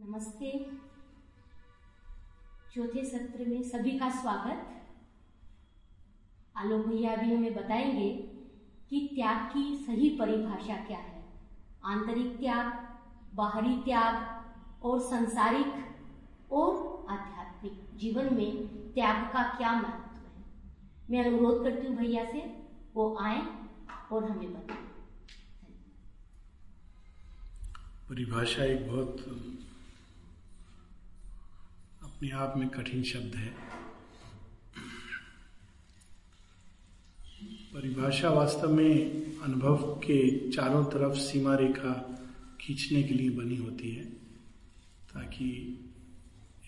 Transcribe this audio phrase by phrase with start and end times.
[0.00, 0.70] नमस्ते।
[2.74, 4.82] चौथे सत्र में सभी का स्वागत।
[6.56, 8.10] आलोक भैया भी हमें बताएँगे
[8.90, 11.24] कि त्याग की सही परिभाषा क्या है।
[11.84, 12.96] आंतरिक त्याग,
[13.34, 14.44] बाहरी त्याग
[14.84, 15.96] और संसारिक
[16.52, 20.44] और आध्यात्मिक जीवन में त्याग का क्या महत्व है?
[21.10, 23.46] मैं अनुरोध करती हूँ भैया से, वो आए
[24.12, 24.78] और हमें बताएँ।
[28.08, 29.42] परिभाषा एक बहुत
[32.16, 33.54] अपने आप में कठिन शब्द है।
[37.74, 42.18] परिभाषा वास्तव में अनुभव के चारों तरफ़ सीमा रेखा
[42.60, 44.04] खींचने के लिए बनी होती है,
[45.14, 45.78] ताकि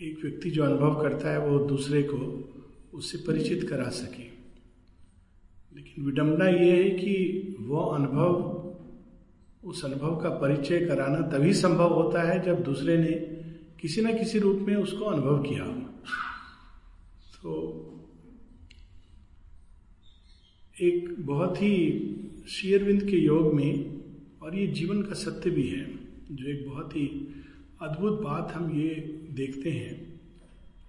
[0.00, 2.18] एक व्यक्ति जो अनुभव करता है वो दूसरे को
[2.94, 4.24] उससे परिचित करा सके।
[5.76, 8.34] लेकिन विडंबना ये है कि वो अनुभव,
[9.68, 13.37] उस अनुभव का परिचय कराना तभी संभव होता है जब दूसरे ने
[13.80, 15.64] किसी ना किसी रूप में उसको अनुभव किया।
[17.34, 17.52] तो
[20.80, 21.74] एक बहुत ही
[22.48, 24.00] शेयरविंद के योग में,
[24.42, 25.84] और ये जीवन का सत्य भी है,
[26.30, 27.06] जो एक बहुत ही
[27.82, 28.94] अद्भुत बात हम ये
[29.30, 29.94] देखते हैं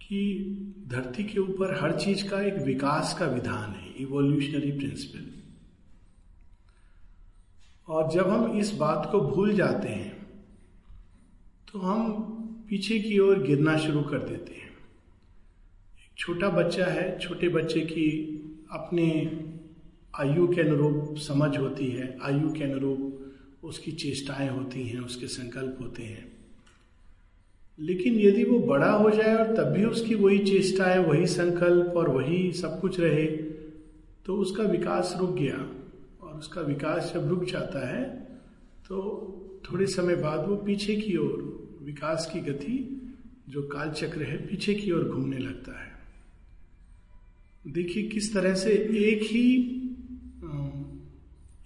[0.02, 0.20] कि
[0.88, 5.28] धरती के ऊपर हर चीज़ का एक विकास का विधान है इवोल्यूशनरी प्रिंसिपल
[7.88, 10.12] और जब हम इस बात को भूल जाते हैं
[11.72, 12.36] तो हम
[12.70, 14.70] पीछे की ओर गिरना शुरू कर देते हैं।
[16.00, 18.10] एक छोटा बच्चा है, छोटे बच्चे की
[18.72, 19.06] अपने
[20.16, 23.32] आयु के अनुरूप समझ होती है, आयु के अनुरूप
[23.64, 26.32] उसकी चेष्टाएँ होती हैं, उसके संकल्प होते हैं।
[27.80, 32.10] लेकिन यदि वो बड़ा हो जाए और तब भी उसकी वही चेष्टाएँ, वही संकल्प और
[32.10, 33.26] वही सब कुछ रहे
[34.26, 35.58] तो उसका विकास रुक गया
[36.22, 38.04] और उसका विकास जब रुक जाता है
[38.88, 38.98] तो
[39.66, 42.78] थोड़े समय बाद वो पीछे की ओर विकास की गति
[43.50, 45.92] जो काल चक्र है पीछे की ओर घूमने लगता है।
[47.68, 48.72] देखिए किस तरह से
[49.04, 49.46] एक ही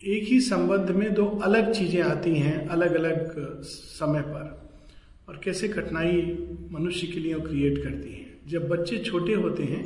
[0.06, 4.46] एक ही संबंध में दो अलग चीज़ें आती हैं अलग अलग समय पर
[5.30, 6.22] और कैसे कठिनाई
[6.72, 9.84] मनुष्य के लिए क्रिएट करती है। जब बच्चे छोटे होते हैं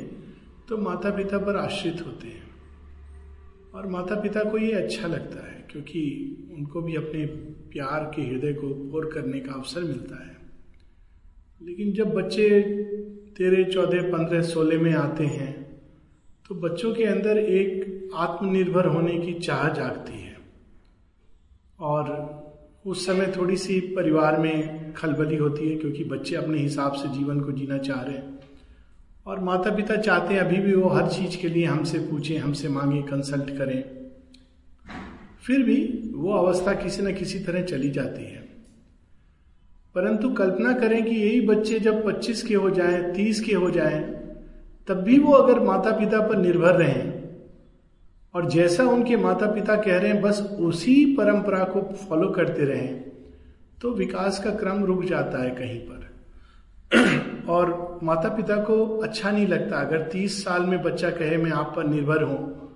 [0.68, 2.46] तो माता पिता पर आश्रित होते हैं
[3.74, 6.02] और माता पिता को ये अच्छा लगता है क्योंकि
[6.56, 7.26] उनको भी अपने
[7.72, 10.36] प्यार के हृदय को पोर करने का अवसर मिलता है।
[11.62, 12.60] लेकिन जब बच्चे
[13.38, 15.58] तेरह, चौदह, पंद्रह, सोलह में आते हैं
[16.48, 20.36] तो बच्चों के अंदर एक आत्मनिर्भर होने की चाह जागती है।
[21.80, 22.38] और
[22.86, 27.40] उस समय थोड़ी सी परिवार में खलबली होती है, क्योंकि बच्चे अपने हिसाब से जीवन
[27.40, 28.38] को जीना चाह रहे हैं।
[29.26, 32.68] और माता पिता चाहते हैं अभी भी वो हर चीज़ के लिए हमसे पूछें, हमसे
[32.68, 33.97] मांगे कंसल्ट करें।
[35.48, 38.48] फिर भी वो अवस्था किसी न किसी तरह चली जाती है।
[39.94, 44.00] परंतु कल्पना करें कि यही बच्चे जब 25 के हो जाएँ, 30 के हो जाएँ,
[44.88, 47.12] तब भी वो अगर माता पिता पर निर्भर रहें
[48.34, 52.94] और जैसा उनके माता पिता कह रहे हैं बस उसी परंपरा को फॉलो करते रहें
[53.82, 55.98] तो विकास का क्रम रुक जाता है कहीं पर।
[57.48, 61.72] और माता पिता को अच्छा नहीं लगता। अगर 30 साल में बच्चा कहे मैं आप
[61.76, 62.67] पर निर्भर हूँ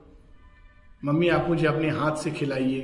[1.04, 2.80] मम्मी, आप मुझे अपने हाथ से खिलाइए।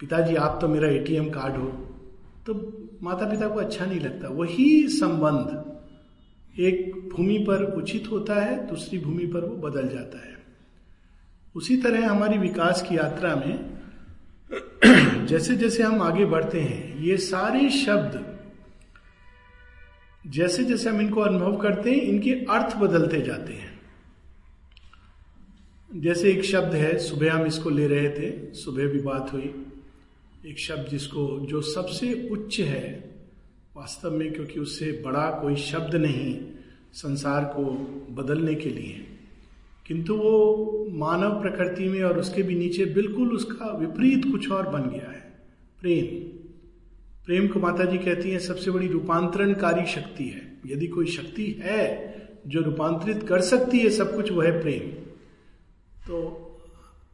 [0.00, 1.66] पिताजी, आप तो मेरा एटीएम कार्ड हो।
[2.46, 2.54] तो
[3.02, 5.74] माता पिता को अच्छा नहीं लगता। वही संबंध।
[6.60, 10.34] एक भूमि पर उचित होता है, दूसरी भूमि पर वो बदल जाता है।
[11.54, 13.74] उसी तरह हमारी विकास की यात्रा में
[15.26, 18.34] जैसे जैसे हम आगे बढ़ते हैं, ये सारे शब्द
[20.26, 23.73] जैसे जैसे हम इनको अनुभव करते हैं, इनके अर्थ बदलते जाते हैं।
[25.96, 29.66] जैसे एक शब्द है, सुबह हम इसको ले रहे थे, सुबह भी बात हुई।
[30.46, 33.14] एक शब्द जिसको, जो सबसे उच्च है,
[33.76, 36.40] वास्तव में क्योंकि उससे बड़ा कोई शब्द नहीं,
[36.92, 37.64] संसार को
[38.14, 39.06] बदलने के लिए।
[39.86, 44.82] किंतु वो मानव प्रकृति में और उसके भी नीचे बिल्कुल उसका विपरीत कुछ और बन
[44.82, 45.38] गया है।
[45.80, 46.38] प्रेम।
[47.26, 52.14] प्रेम को माता जी कहती हैं, सबसे बड़ी रूपांतरणकारी शक्ति है। यदि कोई शक्ति है
[52.46, 55.03] जो रूपांतरित कर सकती है सब कुछ, वह प्रेम।
[56.06, 56.16] तो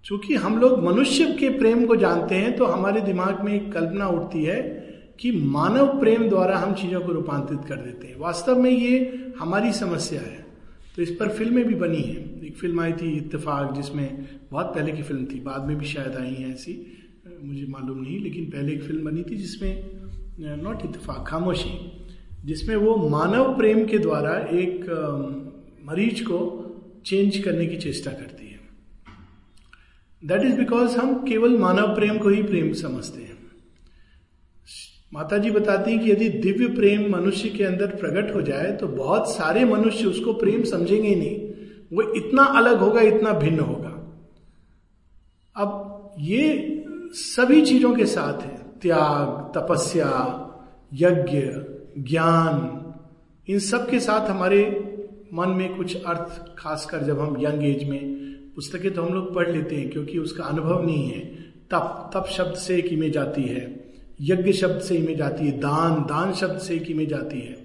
[0.05, 4.09] चूँकि हम लोग मनुष्य के प्रेम को जानते हैं तो हमारे दिमाग में एक कल्पना
[4.09, 4.61] उठती है
[5.21, 8.99] कि मानव प्रेम द्वारा हम चीज़ों को रूपांतरित कर देते हैं। वास्तव में ये
[9.39, 10.47] हमारी समस्या है।
[10.97, 14.93] तो इस पर फ़िल्में भी बनी है। एक फ़िल्म आई थी, इत्तेफाक, जिसमें बहुत पहले
[14.93, 16.75] की फ़िल्म थी, बाद में भी शायद आई है ऐसी।
[17.43, 19.73] मुझे मालूम नहीं, लेकिन पहले एक फ़िल्म बनी थी जिसमें,
[20.63, 21.75] नॉट इत्तेफाक, खामोशी,
[22.45, 24.87] जिसमें वो मानव प्रेम के द्वारा एक
[25.87, 26.41] मरीज़ को
[27.07, 28.50] चेंज करने की चेष्टा करती है।
[30.25, 33.39] दैट इज़ बिकॉज़ हम केवल मानव प्रेम को ही प्रेम समझते हैं।
[35.15, 38.89] माता जी बताती हैं कि यदि दिव्य प्रेम मनुष्य के अंदर प्रकट हो जाए तो
[38.89, 41.51] बहुत सारे मनुष्य उसको प्रेम समझेंगे ही नहीं।
[41.93, 43.97] वो इतना अलग होगा, इतना भिन्न होगा।
[45.57, 50.11] अब ये सभी चीज़ों के साथ है। त्याग, तपस्या,
[50.95, 51.41] यज्ञ,
[52.03, 52.77] ज्ञान,
[53.49, 54.61] इन सब के साथ हमारे
[55.35, 58.21] मन में कुछ अर्थ, खासकर जब हम यंग एज में
[58.55, 61.20] पुस्तकें तो हम लोग पढ़ लेते हैं क्योंकि उसका अनुभव नहीं है।
[61.70, 63.62] तप तप शब्द से एक इमेज आती है।
[64.20, 67.56] यज्ञ शब्द से इमेज आती है। दान दान शब्द से एक इमेज आती है।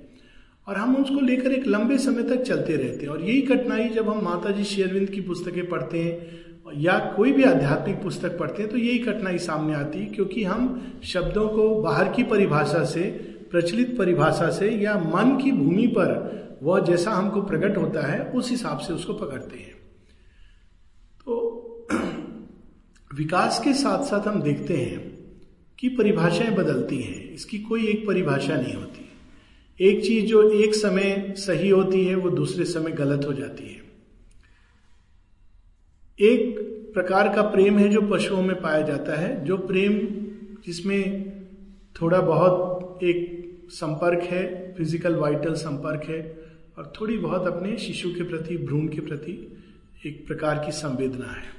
[0.67, 4.09] और हम उसको लेकर एक लंबे समय तक चलते रहते हैं। और यही कठिनाई जब
[4.09, 6.43] हम माता जी शेरविंद की पुस्तकें पढ़ते हैं
[6.77, 10.99] या कोई भी आध्यात्मिक पुस्तक पढ़ते हैं तो यही कठिनाई सामने आती है क्योंकि हम
[11.03, 13.03] शब्दों को बाहर की परिभाषा से,
[13.51, 18.49] प्रचलित परिभाषा से या मन की भूमि पर, वह जैसा हमको प्रकट होता है, उस
[18.51, 19.73] हिसाब से उसको पकड़ते हैं
[21.21, 21.87] तो
[23.15, 25.17] विकास के साथ साथ हम देखते हैं
[25.79, 29.09] कि परिभाषाएँ बदलती हैं। इसकी कोई एक परिभाषा नहीं होती।
[29.79, 33.81] एक चीज़ जो एक समय सही होती है, वो दूसरे समय गलत हो जाती है।
[36.19, 36.59] एक
[36.93, 39.99] प्रकार का प्रेम है जो पशुओं में पाया जाता है। जो प्रेम
[40.65, 41.31] जिसमें
[42.01, 46.37] थोड़ा बहुत एक संपर्क है फ़िज़िकल वाइटल संपर्क है,
[46.77, 49.57] और थोड़ी बहुत अपने शिशु के प्रति, भ्रूण के प्रति
[50.05, 51.54] एक प्रकार की संवेदना है।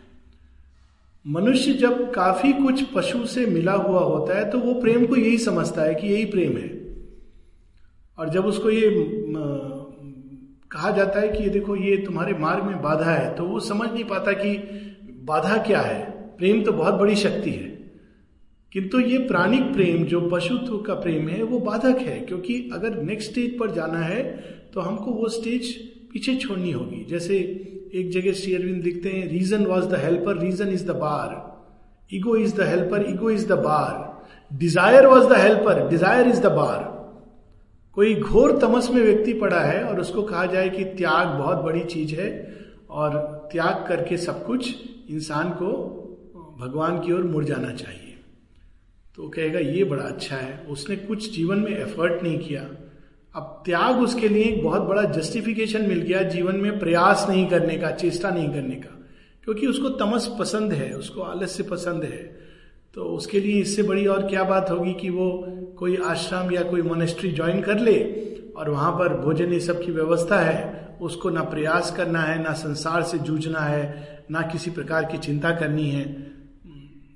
[1.26, 5.38] मनुष्य जब काफ़ी कुछ पशु से मिला हुआ होता है तो वो प्रेम को यही
[5.38, 6.68] समझता है कि यही प्रेम है।
[8.18, 8.90] और जब उसको ये
[10.70, 13.90] कहा जाता है कि ये देखो, ये तुम्हारे मार्ग में बाधा है तो वो समझ
[13.92, 14.56] नहीं पाता कि
[15.24, 16.04] बाधा क्या है।
[16.38, 17.74] प्रेम तो बहुत बड़ी शक्ति है।
[18.72, 23.30] किंतु ये प्राणिक प्रेम, जो पशुत्व का प्रेम है, वो बाधक है, क्योंकि अगर नेक्स्ट
[23.30, 24.22] स्टेज पर जाना है
[24.74, 25.74] तो हमको वो स्टेज
[26.12, 27.38] पीछे छोड़नी होगी। जैसे
[27.96, 31.30] एक जगह श्री अरविंद लिखते हैं reason was the helper reason is the bar
[32.14, 36.52] ego is the helper ego is the bar desire was the helper desire is the
[36.52, 36.84] bar
[37.94, 41.84] कोई घोर तमस में व्यक्ति पड़ा है और उसको कहा जाए कि त्याग बहुत बड़ी
[41.84, 42.28] चीज़ है
[42.90, 43.16] और
[43.52, 44.74] त्याग करके सब कुछ
[45.10, 45.70] इंसान को
[46.60, 48.14] भगवान की ओर मुड़ जाना चाहिए।
[49.16, 52.62] तो कहेगा, ये बड़ा अच्छा है। उसने कुछ जीवन में एफर्ट नहीं किया।
[53.36, 57.76] अब त्याग उसके लिए एक बहुत बड़ा जस्टिफिकेशन मिल गया जीवन में प्रयास नहीं करने
[57.76, 59.04] का, चेष्टा नहीं करने का।
[59.44, 62.38] क्योंकि उसको तमस पसंद है, उसको आलस्य पसंद है।
[62.94, 65.46] तो उसके लिए इससे बड़ी और क्या बात होगी कि वो
[65.78, 69.92] कोई आश्रम या कोई मोनेस्ट्री ज्वाइन कर ले और वहाँ पर भोजन ये सब की
[69.92, 75.04] व्यवस्था है, उसको ना प्रयास करना है, ना संसार से जूझना है, ना किसी प्रकार
[75.04, 76.26] की चिंता करनी है।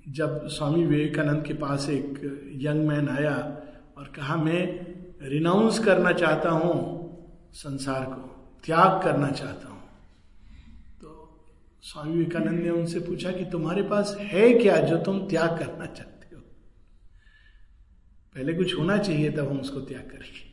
[0.09, 3.57] जब स्वामी विवेकानंद के पास एक यंग मैन आया
[3.99, 4.91] और कहा, मैं
[5.23, 7.01] रिनाउंस करना चाहता हूँ,
[7.53, 8.31] संसार को
[8.65, 9.81] त्याग करना चाहता हूँ।
[11.01, 11.39] तो
[11.83, 16.37] स्वामी विवेकानंद ने उनसे पूछा कि तुम्हारे पास है क्या जो तुम त्याग करना चाहते
[16.37, 16.43] हो?
[18.35, 20.51] पहले कुछ होना चाहिए, तब हम उसको त्याग करेंगे।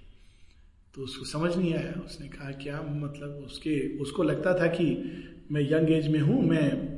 [0.95, 5.13] तो उसको समझ नहीं आया। उसने कहा, क्या मतलब उसके, उसको लगता था कि
[5.51, 6.97] मैं यंग एज में हूँ, मैं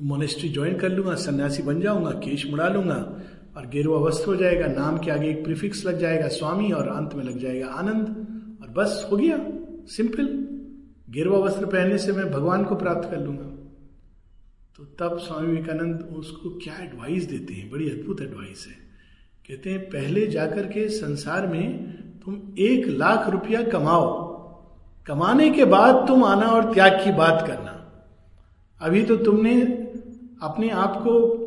[0.00, 3.19] मोनेस्ट्री ज्वाइन कर लूँगा, सन्यासी बन जाऊँगा, केश मुड़ा लूँगा
[3.56, 7.14] और गेरुआ वस्त्र हो जाएगा, नाम के आगे एक प्रिफिक्स लग जाएगा, स्वामी, और अंत
[7.14, 8.26] में लग जाएगा आनंद।
[8.62, 9.38] और बस हो गया,
[9.86, 10.48] सिंपल।
[11.10, 13.44] गेरुआ वस्त्र पहनने से मैं भगवान को प्राप्त कर लूँगा।
[14.76, 17.70] तो तब स्वामी विवेकानंद उसको क्या एडवाइस देते हैं?
[17.70, 18.74] बड़ी अद्भुत एडवाइस है।
[19.48, 21.84] कहते हैं, पहले जाकर के संसार में
[22.24, 24.30] तुम एक लाख रुपया कमाओ।
[25.06, 27.76] कमाने के बाद तुम आना और त्याग की बात करना।
[28.80, 29.62] अभी तो तुमने
[30.42, 31.39] अपने आप को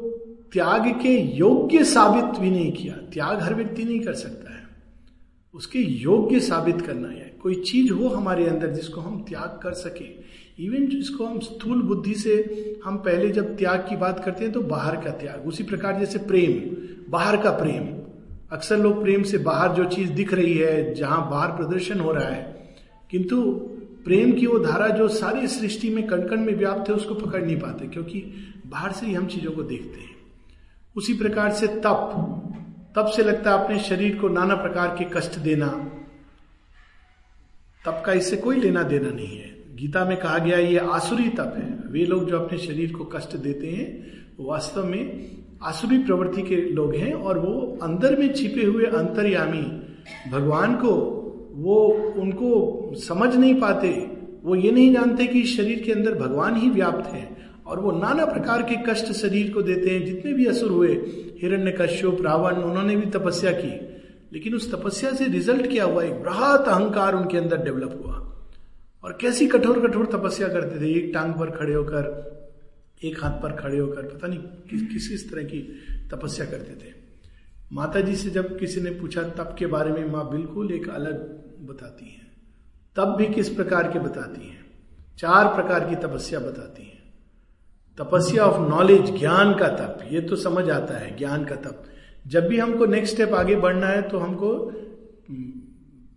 [0.53, 4.63] त्याग के योग्य साबित भी नहीं किया। त्याग हर व्यक्ति नहीं कर सकता है।
[5.53, 10.05] उसके योग्य साबित करना है। कोई चीज़ हो हमारे अंदर जिसको हम त्याग कर सके।
[10.65, 12.33] इवन जिसको हम स्थूल बुद्धि से
[12.85, 16.19] हम पहले जब त्याग की बात करते हैं तो बाहर का त्याग। उसी प्रकार जैसे
[16.19, 16.75] प्रेम,
[17.11, 17.87] बाहर का प्रेम।
[18.51, 22.29] अक्सर लोग प्रेम से बाहर जो चीज़ दिख रही है, जहाँ बाहर प्रदर्शन हो रहा
[22.29, 22.75] है,
[23.11, 23.41] किंतु
[24.05, 27.45] प्रेम की वो धारा जो सारी सृष्टि में कण कण में व्याप्त है, उसको पकड़
[27.45, 28.23] नहीं पाते, क्योंकि
[28.67, 30.12] बाहर से ही हम चीज़ों को देखते हैं।
[30.97, 32.39] उसी प्रकार से तप।
[32.95, 35.67] तप से लगता है अपने शरीर को नाना प्रकार के कष्ट देना।
[37.85, 41.53] तप का इससे कोई लेना देना नहीं है। गीता में कहा गया ये आसुरी तप
[41.57, 45.31] है। वे लोग जो अपने शरीर को कष्ट देते हैं वास्तव में
[45.63, 49.63] आसुरी प्रवृत्ति के लोग हैं और वो अंदर में छिपे हुए अंतर्यामी
[50.31, 50.91] भगवान को
[51.55, 51.75] वो
[52.17, 53.89] उनको समझ नहीं पाते।
[54.43, 58.25] वो ये नहीं जानते कि शरीर के अंदर भगवान ही व्याप्त है। और वो नाना
[58.25, 60.93] प्रकार के कष्ट शरीर को देते हैं। जितने भी असुर हुए,
[61.41, 63.93] हिरण्य कश्यप, रावण, उन्होंने भी तपस्या की।
[64.33, 66.03] लेकिन उस तपस्या से रिज़ल्ट क्या हुआ?
[66.03, 68.15] एक बृहत अहंकार उनके अंदर डेवलप हुआ।
[69.03, 70.91] और कैसी कठोर कठोर तपस्या करते थे?
[70.91, 72.33] एक टांग पर खड़े होकर,
[73.03, 75.59] एक हाथ पर खड़े होकर, पता नहीं किस किस किस तरह की
[76.11, 76.93] तपस्या करते थे।
[77.73, 81.15] माता जी से जब किसी ने पूछा, तप के बारे में माँ बिल्कुल एक अलग
[81.61, 82.21] बताती है।
[82.95, 84.65] तब भी किस प्रकार के बताती हैं?
[85.17, 86.92] चार प्रकार की तपस्या बताती हैं।
[87.97, 91.83] तपस्या ऑफ़ नॉलेज ज्ञान का तप ये तो समझ आता है ज्ञान का तप।
[92.27, 94.51] जब भी हमको नेक्स्ट स्टेप आगे बढ़ना है तो हमको
[95.29, 95.51] हम्म,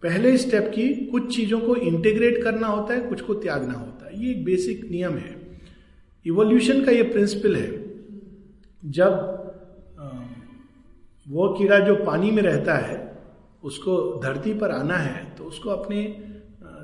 [0.02, 4.24] पहले स्टेप की कुछ चीज़ों को इंटीग्रेट करना होता है कुछ को त्यागना होता है।
[4.24, 5.34] ये एक बेसिक नियम है।
[6.26, 7.70] इवोल्यूशन का ये प्रिंसिपल है।
[8.82, 9.34] जब
[11.26, 12.96] वो कीड़ा जो पानी में रहता है
[13.64, 16.02] उसको धरती पर आना है तो उसको अपने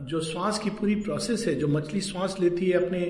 [0.02, 3.00] जो श्वास की पूरी प्रोसेस है जो मछली श्वास लेती है अपने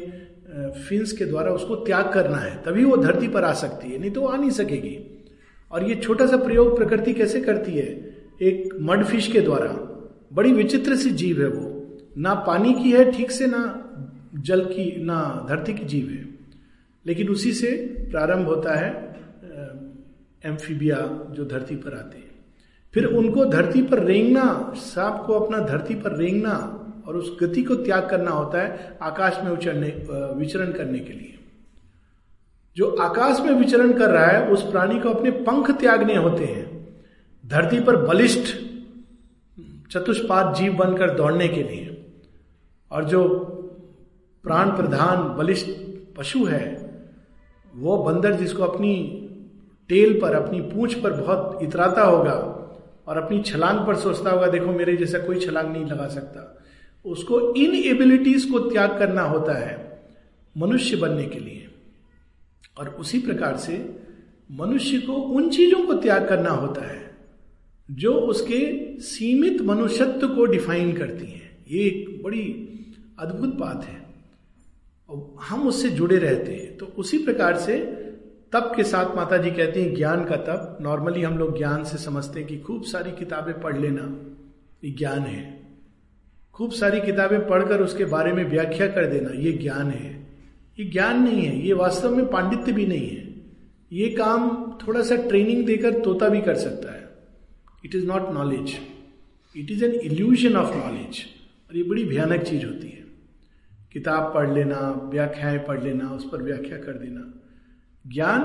[0.53, 4.11] फिन्स के द्वारा उसको त्याग करना है, तभी वो धरती पर आ सकती है, नहीं
[4.11, 4.97] तो आ नहीं सकेगी।
[5.73, 8.17] और ये छोटा सा प्रयोग प्रकृति कैसे करती है?
[8.43, 9.69] एक मड फ़िश के द्वारा।
[10.33, 13.63] बड़ी विचित्र सी जीव है वो। ना पानी की है ठीक से, ना
[14.35, 16.29] जल की, ना धरती की जीव है।
[17.07, 17.71] लेकिन उसी से
[18.11, 18.91] प्रारंभ होता है
[20.45, 20.97] एम्फीबिया
[21.31, 22.31] जो धरती पर आते हैं।
[22.95, 27.75] फिर उनको धरती पर रेंगना, सांप को अपना धरती पर रेंगना और उस गति को
[27.75, 29.89] त्याग करना होता है आकाश में उचरने
[30.39, 31.39] विचरण करने के लिए।
[32.77, 36.97] जो आकाश में विचरण कर रहा है, उस प्राणी को अपने पंख त्यागने होते हैं।
[37.47, 38.55] धरती पर बलिष्ठ,
[39.93, 42.13] चतुष्पाद जीव बनकर दौड़ने के लिए।
[42.91, 43.29] और जो
[44.45, 45.69] प्राण प्रधान बलिष्ठ
[46.19, 46.65] पशु है,
[47.75, 48.95] वो बंदर जिसको अपनी
[49.89, 52.35] टेल पर, अपनी पूंछ पर बहुत इतराता होगा
[53.07, 56.62] और अपनी छलांग पर सोचता होगा, देखो, मेरे जैसा कोई छलांग नहीं लगा सकता।
[57.07, 60.03] उसको इन एबिलिटीज को त्याग करना होता है
[60.57, 61.69] मनुष्य बनने के लिए।
[62.79, 64.03] और उसी प्रकार से
[64.51, 67.17] मनुष्य को उन चीज़ों को त्याग करना होता है
[67.91, 72.69] जो उसके सीमित मनुष्यत्व को डिफाइन करती हैं। ये एक बड़ी
[73.19, 74.03] अद्भुत बात है।
[75.41, 77.79] हम उससे जुड़े रहते हैं। तो उसी प्रकार से
[78.53, 81.99] तप के साथ माता जी कहती हैं, ज्ञान का तप। नॉर्मली हम लोग ज्ञान से
[81.99, 84.19] समझते हैं कि खूब सारी किताबें पढ़ लेना
[84.85, 85.62] ये ज्ञान है।
[86.55, 90.27] खूब सारी किताबें पढ़कर उसके बारे में व्याख्या कर देना, ये ज्ञान है।
[90.79, 93.35] ये ज्ञान नहीं है, ये वास्तव में पांडित्य भी नहीं है।
[93.93, 97.09] ये काम थोड़ा सा ट्रेनिंग देकर तोता भी कर सकता है।
[97.85, 98.77] It is not knowledge
[99.57, 101.25] it is an illusion of knowledge
[101.71, 103.05] और ये बड़ी भयानक चीज़ होती है।
[103.93, 107.43] किताब पढ़ लेना, व्याख्याएँ पढ़ लेना, उस पर व्याख्या कर देना।
[108.07, 108.43] ज्ञान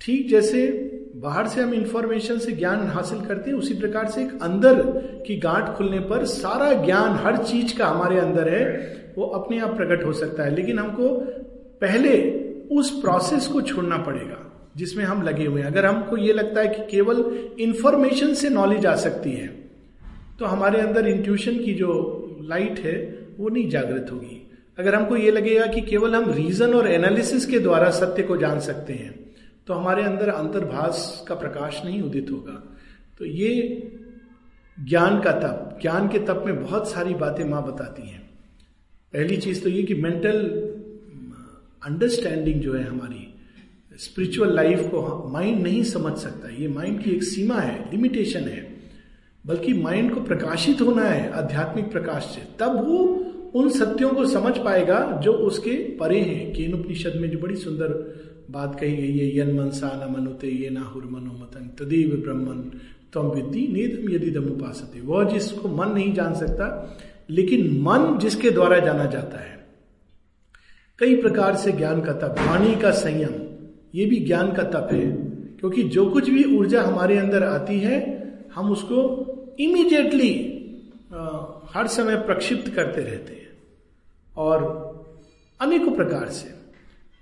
[0.00, 4.42] ठीक जैसे बाहर से हम इंफॉर्मेशन से ज्ञान हासिल करते हैं, उसी प्रकार से एक
[4.42, 4.80] अंदर
[5.26, 8.64] की गांठ खुलने पर सारा ज्ञान, हर चीज़ का हमारे अंदर है,
[9.18, 11.08] वो अपने आप प्रकट हो सकता है। लेकिन हमको
[11.80, 12.14] पहले
[12.72, 16.68] उस प्रोसेस को छोड़ना पड़ेगा, जिसमें हम लगे हुए हैं। अगर हमको ये लगता है
[16.68, 17.24] कि केवल
[17.58, 19.46] इंफॉर्मेशन से नॉलेज आ सकती है
[20.38, 21.90] तो हमारे अंदर इंट्यूशन की जो
[22.42, 26.90] लाइट है, वो नहीं जागृत होगी। अगर हमको ये लगेगा कि केवल हम रीजन और
[26.90, 29.21] एनालिसिस के द्वारा सत्य को जान सकते हैं
[29.66, 32.76] तो हमारे अंदर अंतर्भाष का प्रकाश नहीं उदित होगा।
[33.18, 33.82] तो ये
[34.84, 38.30] ज्ञान का तप, ज्ञान के तप में बहुत सारी बातें माँ बताती हैं।
[39.12, 40.38] पहली चीज़ तो ये कि मेंटल
[41.84, 43.34] अंडरस्टैंडिंग जो है हमारी
[43.96, 48.76] स्पिरिचुअल लाइफ को माइंड नहीं समझ सकता। ये माइंड की एक सीमा है लिमिटेशन है।
[49.46, 52.98] बल्कि माइंड को प्रकाशित होना है, आध्यात्मिक प्रकाश से। तब वो
[53.54, 58.22] उन सत्यों को समझ पाएगा जो उसके परे हैं। केन उपनिषद में जो बड़ी सुंदर
[58.52, 62.58] बात कही गई है यन मन सा न मनुते ये ना हुर मनोमतन तदेव ब्रह्मन
[63.12, 66.96] तम विद्धि नेदम यदि दम उपासते। वह जिसको मन नहीं जान सकता,
[67.30, 69.66] लेकिन मन जिसके द्वारा जाना जाता है।
[70.98, 73.34] कई प्रकार से ज्ञान का तप, वाणी का संयम,
[73.94, 75.10] ये भी ज्ञान का तप है,
[75.60, 78.00] क्योंकि जो कुछ भी ऊर्जा हमारे अंदर आती है,
[78.54, 78.98] हम उसको
[79.60, 80.32] इमीडिएटली
[81.74, 83.50] हर समय प्रक्षिप्त करते रहते हैं।
[84.36, 84.64] और
[85.60, 86.54] अनेकों प्रकार से।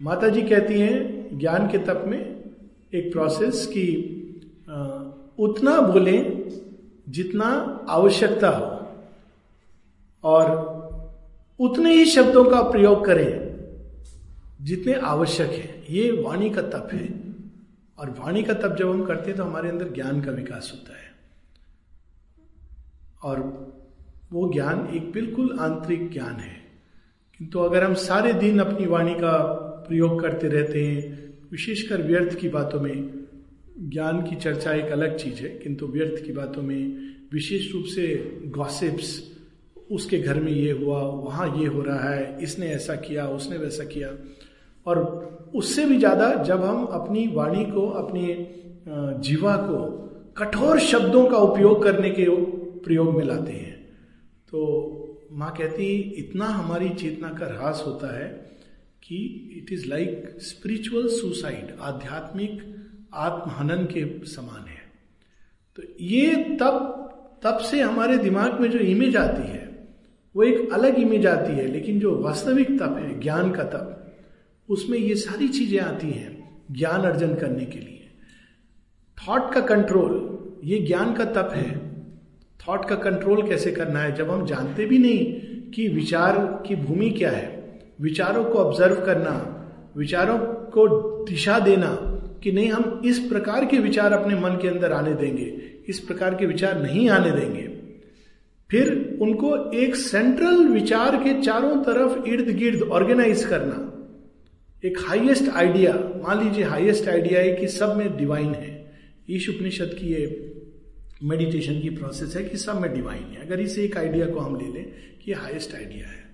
[0.01, 2.45] माता जी कहती हैं ज्ञान के तप में
[2.95, 3.87] एक प्रोसेस की
[5.39, 6.45] उतना बोले
[7.09, 7.47] जितना
[7.89, 8.81] आवश्यकता हो।
[10.25, 10.71] और
[11.61, 13.51] उतने ही शब्दों का प्रयोग करें
[14.63, 17.35] जितने आवश्यक है। ये वाणी का तप है।
[17.99, 20.99] और वाणी का तप जब हम करते हैं तो हमारे अंदर ज्ञान का विकास होता
[20.99, 21.11] है।
[23.23, 23.39] और
[24.33, 26.61] वो ज्ञान एक बिल्कुल आंतरिक ज्ञान है।
[27.39, 29.60] किंतु अगर हम सारे दिन अपनी वाणी का
[29.91, 33.19] प्रयोग करते रहते हैं, विशेषकर व्यर्थ की बातों में।
[33.91, 36.83] ज्ञान की चर्चा एक अलग चीज़ है, किंतु व्यर्थ की बातों में
[37.33, 38.07] विशेष रूप से
[38.57, 39.19] गॉसिप्स
[39.91, 43.85] उसके घर में ये हुआ, वहाँ ये हो रहा है, इसने ऐसा किया, उसने वैसा
[43.85, 44.09] किया।
[44.87, 48.27] और उससे भी ज़्यादा जब हम अपनी वाणी को, अपनी
[49.21, 49.79] जीवा को
[50.37, 52.27] कठोर शब्दों का उपयोग करने के
[52.81, 53.75] प्रयोग में लाते हैं।
[54.53, 55.87] तो माँ कहती,
[56.19, 58.29] इतना हमारी चेतना का ह्रास होता है
[59.11, 59.17] कि
[59.57, 62.61] it is like spiritual suicide आध्यात्मिक
[63.15, 64.79] आत्महनन के समान है।
[65.77, 66.97] तो ये तब
[67.45, 69.89] तब से हमारे दिमाग में जो इमेज आती है,
[70.35, 74.15] वो एक अलग इमेज आती है, लेकिन जो वास्तविक तप है, ज्ञान का तप,
[74.69, 78.11] उसमें ये सारी चीज़ें आती हैं ज्ञान अर्जन करने के लिए।
[79.19, 81.79] थॉट का कंट्रोल ये ज्ञान का तप है।
[82.69, 87.11] थॉट का कंट्रोल कैसे करना है, जब हम जानते भी नहीं कि विचार की भूमि
[87.11, 87.60] क्या है
[88.01, 89.57] विचारों को ऑब्ज़र्व करना,
[89.97, 90.87] विचारों को
[91.25, 91.89] दिशा देना
[92.43, 96.35] कि नहीं, हम इस प्रकार के विचार अपने मन के अंदर आने देंगे, इस प्रकार
[96.35, 97.69] के विचार नहीं आने देंगे।
[98.71, 103.87] फिर उनको एक सेंट्रल विचार के चारों तरफ़ इर्द गिर्द ऑर्गेनाइज करना।
[104.85, 108.93] एक हाईएस्ट आइडिया मान लीजिए हाईएस्ट आइडिया है कि सब में डिवाइन है।
[109.31, 110.53] ईश उपनिषद की ये
[111.25, 114.57] मेडिटेशन की प्रोसेस है कि सब में डिवाइन है। अगर इस एक आइडिया को हम
[114.57, 114.93] ले लें
[115.25, 116.30] कि हाईएस्ट आइडिया है।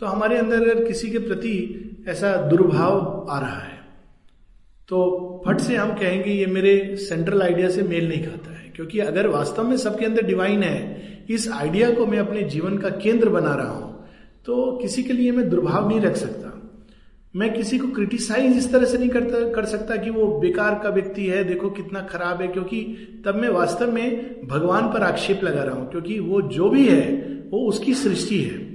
[0.00, 1.54] तो हमारे अंदर अगर किसी के प्रति
[2.08, 3.80] ऐसा दुर्भाव आ रहा है
[4.88, 8.98] तो फट से हम कहेंगे ये मेरे सेंट्रल आइडिया से मेल नहीं खाता है। क्योंकि
[8.98, 13.28] अगर वास्तव में सबके अंदर डिवाइन है, इस आइडिया को मैं अपने जीवन का केंद्र
[13.28, 14.06] बना रहा हूँ
[14.46, 16.48] तो किसी के लिए मैं दुर्भाव नहीं रख सकता।
[17.34, 20.88] मैं किसी को क्रिटिसाइज इस तरह से नहीं करता, कर सकता कि वो बेकार का
[20.88, 22.82] व्यक्ति है, देखो कितना खराब है, क्योंकि
[23.26, 27.06] तब मैं वास्तव में भगवान पर आक्षेप लगा रहा हूँ, क्योंकि वो जो भी है,
[27.50, 28.71] वो उसकी सृष्टि है।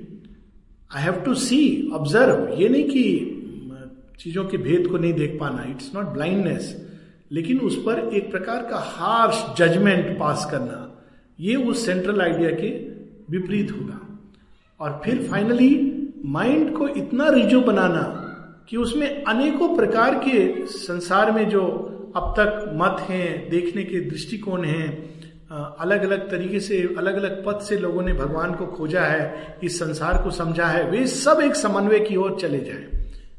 [0.92, 5.64] I have to see observe ये नहीं कि चीज़ों के भेद को नहीं देख पाना
[5.72, 6.76] इट्स नॉट ब्लाइंडनेस
[7.32, 10.78] लेकिन उस पर एक प्रकार का हार्श जजमेंट पास करना,
[11.40, 12.70] ये उस सेंट्रल आइडिया के
[13.32, 14.00] विपरीत होगा।
[14.80, 15.72] और फिर फाइनली
[16.26, 18.04] माइंड को इतना रिजो बनाना
[18.70, 21.64] कि उसमें अनेकों प्रकार के संसार में जो
[22.16, 25.17] अब तक मत हैं, देखने के दृष्टिकोण हैं
[25.52, 29.80] अलग अलग तरीके से अलग अलग पथ से लोगों ने भगवान को खोजा है, इस
[29.80, 32.88] संसार को समझा है, वे सब एक समन्वय की ओर चले जाए।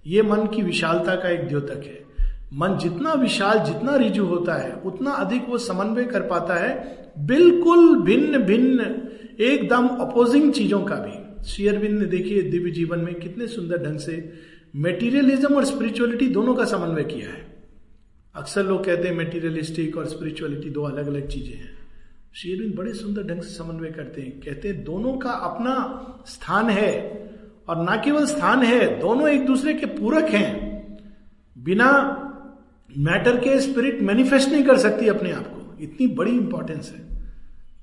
[0.06, 2.06] ये मन की विशालता का एक द्योतक है।
[2.54, 7.96] मन जितना विशाल, जितना रिजु होता है, उतना अधिक वो समन्वय कर पाता है, बिल्कुल
[8.02, 8.94] भिन्न भिन्न
[9.40, 14.32] एकदम अपोजिंग चीज़ों का भी। शेयरबिंद ने देखिए दिव्य जीवन में कितने सुंदर ढंग से
[14.76, 17.46] मेटीरियलिज्म और स्पिरिचुअलिटी दोनों का समन्वय किया है।
[18.34, 21.77] अक्सर लोग कहते हैं मेटीरियलिस्टिक और स्पिरिचुअलिटी दो अलग अलग चीज़ें हैं।
[22.42, 27.20] शेरविंद बड़े सुंदर ढंग से समन्वय करते हैं। कहते हैं, दोनों का अपना स्थान है
[27.68, 30.78] और ना केवल स्थान है, दोनों एक दूसरे के पूरक हैं।
[31.58, 31.90] बिना
[32.98, 37.24] मैटर के स्पिरिट मैनिफेस्ट नहीं कर सकती अपने आप को। इतनी बड़ी इंपॉर्टेंस है।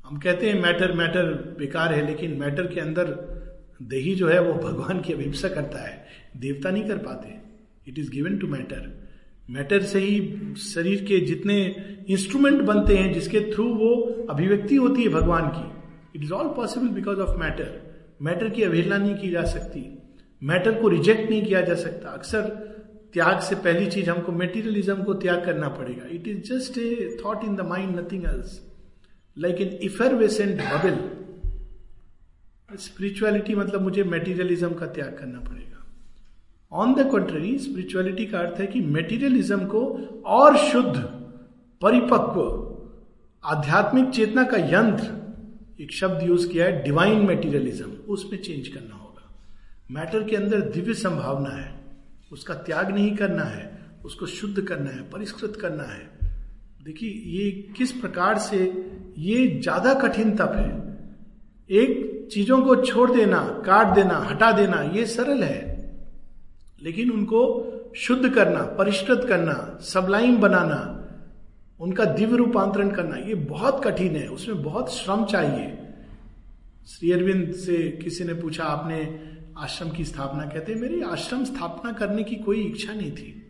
[0.06, 3.06] हम कहते हैं, मैटर मैटर बेकार है, लेकिन मैटर के अंदर
[3.82, 6.06] देही जो है, वो भगवान की अभिप्सा करता है।
[6.38, 7.36] देवता नहीं कर पाते।
[7.88, 9.05] It is given to matter
[9.50, 11.56] matter से ही शरीर के जितने
[12.10, 13.90] इंस्ट्रूमेंट बनते हैं, जिसके थ्रू वो
[14.30, 15.66] अभिव्यक्ति होती है भगवान की
[16.16, 17.70] it is all possible because of matter
[18.22, 19.82] matter की अवहेलना नहीं की जा सकती।
[20.42, 22.42] मैटर को रिजेक्ट नहीं किया जा सकता। अक्सर
[23.14, 27.44] त्याग से पहली चीज़ हमको मेटीरियलिज्म को त्याग करना पड़ेगा। It is just a thought
[27.44, 28.60] in the mind nothing else
[29.38, 30.98] like in effervescent bubble
[32.78, 35.65] spirituality मतलब मुझे मेटीरियलिज्म का त्याग करना पड़ेगा।
[36.76, 39.82] ऑन द कंट्री स्पिरिचुअलिटी का अर्थ है कि मेटीरियलिज्म को
[40.26, 40.96] और शुद्ध,
[41.82, 42.42] परिपक्व,
[43.44, 45.10] आध्यात्मिक चेतना का यंत्र,
[45.82, 49.30] एक शब्द यूज़ किया है डिवाइन मेटीरियलिज्म उसमें चेंज करना होगा।
[49.92, 51.74] मैटर के अंदर दिव्य संभावना है,
[52.32, 53.70] उसका त्याग नहीं करना है,
[54.06, 56.10] उसको शुद्ध करना है, परिष्कृत करना है।
[56.86, 58.58] देखिए, ये किस प्रकार से
[59.18, 65.06] ये ज़्यादा कठिन तप है। एक चीज़ों को छोड़ देना, काट देना, हटा देना, ये
[65.06, 65.75] सरल है।
[66.86, 71.02] लेकिन उनको शुद्ध करना, परिष्कृत करना सबलाइन बनाना,
[71.80, 75.78] उनका दिव्य रूपांतरण करना, ये बहुत कठिन है। उसमें बहुत श्रम चाहिए।
[76.88, 79.20] श्री अरविंद से किसी ने पूछा, आपने
[79.58, 83.42] आश्रम की स्थापना कहते, मेरी आश्रम स्थापना करने की कोई इच्छा नहीं थी।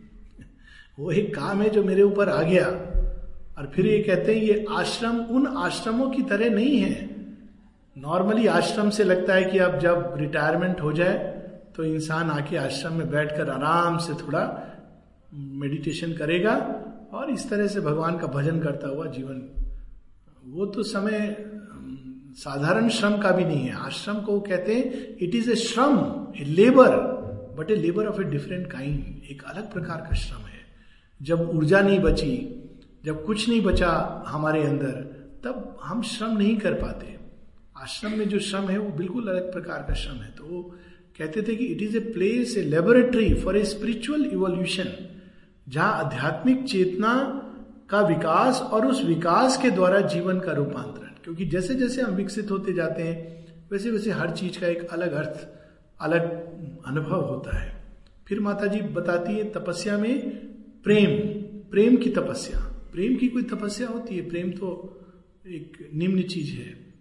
[0.98, 2.66] वो एक काम है जो मेरे ऊपर आ गया।
[3.58, 7.16] और फिर ये कहते हैं, ये आश्रम उन आश्रमों की तरह नहीं है।
[7.98, 11.35] नॉर्मली आश्रम से लगता है कि अब जब रिटायरमेंट हो जाए
[11.76, 14.42] तो इंसान आके आश्रम में बैठकर आराम से थोड़ा
[15.34, 16.54] मेडिटेशन करेगा
[17.12, 19.42] और इस तरह से भगवान का भजन करता हुआ जीवन।
[20.44, 21.36] वो तो समय
[22.34, 25.98] साधारण श्रम का भी नहीं है। आश्रम को कहते हैं इट इज़ ए श्रम
[26.40, 26.96] a labour
[27.58, 30.60] but a labour of a different kind एक अलग प्रकार का श्रम है।
[31.22, 32.34] जब ऊर्जा नहीं बची,
[33.04, 34.90] जब कुछ नहीं बचा हमारे अंदर,
[35.44, 37.16] तब हम श्रम नहीं कर पाते।
[37.76, 40.78] आश्रम में जो श्रम है, वो बिल्कुल अलग प्रकार का श्रम है। तो
[41.18, 44.88] कहते थे कि it is a place a laboratory for a spiritual evolution
[45.68, 47.42] जहाँ आध्यात्मिक चेतना
[47.90, 52.50] का विकास और उस विकास के द्वारा जीवन का रूपांतरण। क्योंकि जैसे जैसे हम विकसित
[52.50, 55.48] होते जाते हैं वैसे वैसे हर चीज़ का एक अलग अर्थ,
[56.00, 56.22] अलग
[56.86, 57.84] अनुभव होता है।
[58.28, 60.30] फिर माता जी बताती है तपस्या में
[60.84, 61.10] प्रेम
[61.70, 62.60] प्रेम की तपस्या।
[62.92, 64.28] प्रेम की कोई तपस्या होती है?
[64.28, 65.00] प्रेम तो
[65.46, 66.94] एक निम्न चीज़ है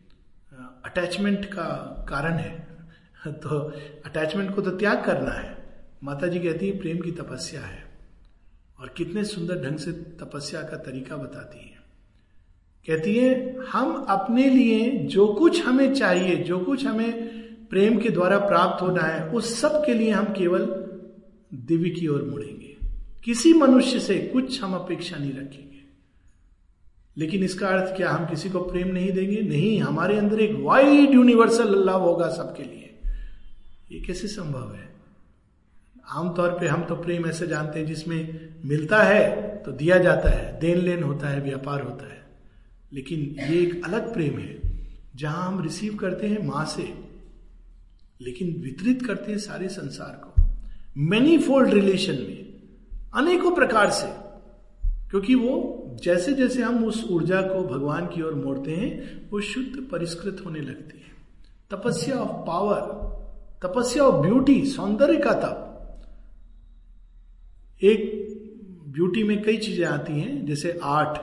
[0.86, 2.65] अटैचमेंट का कारण है।
[3.32, 3.74] तो
[4.06, 5.66] अटैचमेंट को तो त्याग करना है।
[6.04, 7.86] माता जी कहती है, प्रेम की तपस्या है।
[8.80, 11.76] और कितने सुंदर ढंग से तपस्या का तरीका बताती है।
[12.88, 17.36] कहती है, हम अपने लिए जो कुछ हमें चाहिए, जो कुछ हमें
[17.68, 20.66] प्रेम के द्वारा प्राप्त होना है, उस सब के लिए हम केवल
[21.54, 22.76] दिव्य की ओर मुड़ेंगे।
[23.24, 25.76] किसी मनुष्य से कुछ हम अपेक्षा नहीं रखेंगे।
[27.18, 29.42] लेकिन इसका अर्थ क्या, हम किसी को प्रेम नहीं देंगे?
[29.42, 32.85] नहीं, हमारे अंदर एक वाइड यूनिवर्सल लव होगा सबके लिए।
[33.92, 34.96] ये कैसे संभव है?
[36.10, 40.60] आमतौर पे हम तो प्रेम ऐसे जानते हैं जिसमें मिलता है तो दिया जाता है
[40.60, 42.24] देन लेन होता है, व्यापार होता है।
[42.94, 44.60] लेकिन ये एक अलग प्रेम है,
[45.16, 46.94] जहाँ हम रिसीव करते हैं माँ से,
[48.22, 50.44] लेकिन वितरित करते हैं सारे संसार को।
[50.98, 52.54] मैनी फोल्ड रिलेशन में,
[53.14, 54.08] अनेकों प्रकार से,
[55.10, 59.88] क्योंकि वो जैसे जैसे हम उस ऊर्जा को भगवान की ओर मोड़ते हैं, वो शुद्ध
[59.92, 61.14] परिष्कृत होने लगती है।
[61.72, 63.16] तपस्या ऑफ़ पावर
[63.66, 65.62] तपस्या और ब्यूटी, सौंदर्य का तप।
[67.82, 68.12] एक
[68.88, 71.18] ब्यूटी में कई चीज़ें आती हैं, जैसे आर्ट,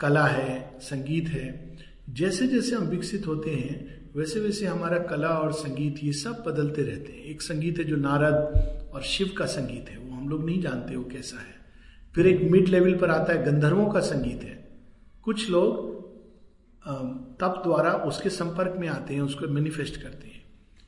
[0.00, 1.76] कला है, संगीत है।
[2.10, 6.82] जैसे जैसे हम विकसित होते हैं, वैसे वैसे हमारा कला और संगीत, ये सब बदलते
[6.82, 10.44] रहते हैं। एक संगीत है जो नारद और शिव का संगीत है, वो हम लोग
[10.46, 11.54] नहीं जानते वो कैसा है।
[12.14, 14.56] फिर एक मिड लेवल पर आता है, गंधर्वों का संगीत है।
[15.24, 15.92] कुछ लोग
[17.40, 20.33] तप द्वारा उसके संपर्क में आते हैं, उसको मैनिफेस्ट करते हैं।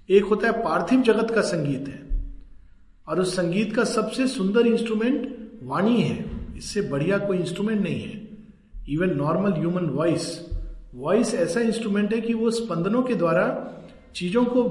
[0.08, 2.00] एक होता है पार्थिव जगत का संगीत है,
[3.06, 6.24] और उस संगीत का सबसे सुंदर इंस्ट्रूमेंट वाणी है।
[6.56, 8.20] इससे बढ़िया कोई इंस्ट्रूमेंट नहीं है।
[8.88, 10.28] Even normal human voice
[10.94, 13.46] voice ऐसा इंस्ट्रूमेंट है कि वो स्पंदनों के द्वारा
[14.14, 14.62] चीज़ों को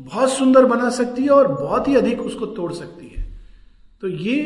[0.00, 3.24] बहुत सुंदर बना सकती है और बहुत ही अधिक उसको तोड़ सकती है।
[4.02, 4.36] तो ये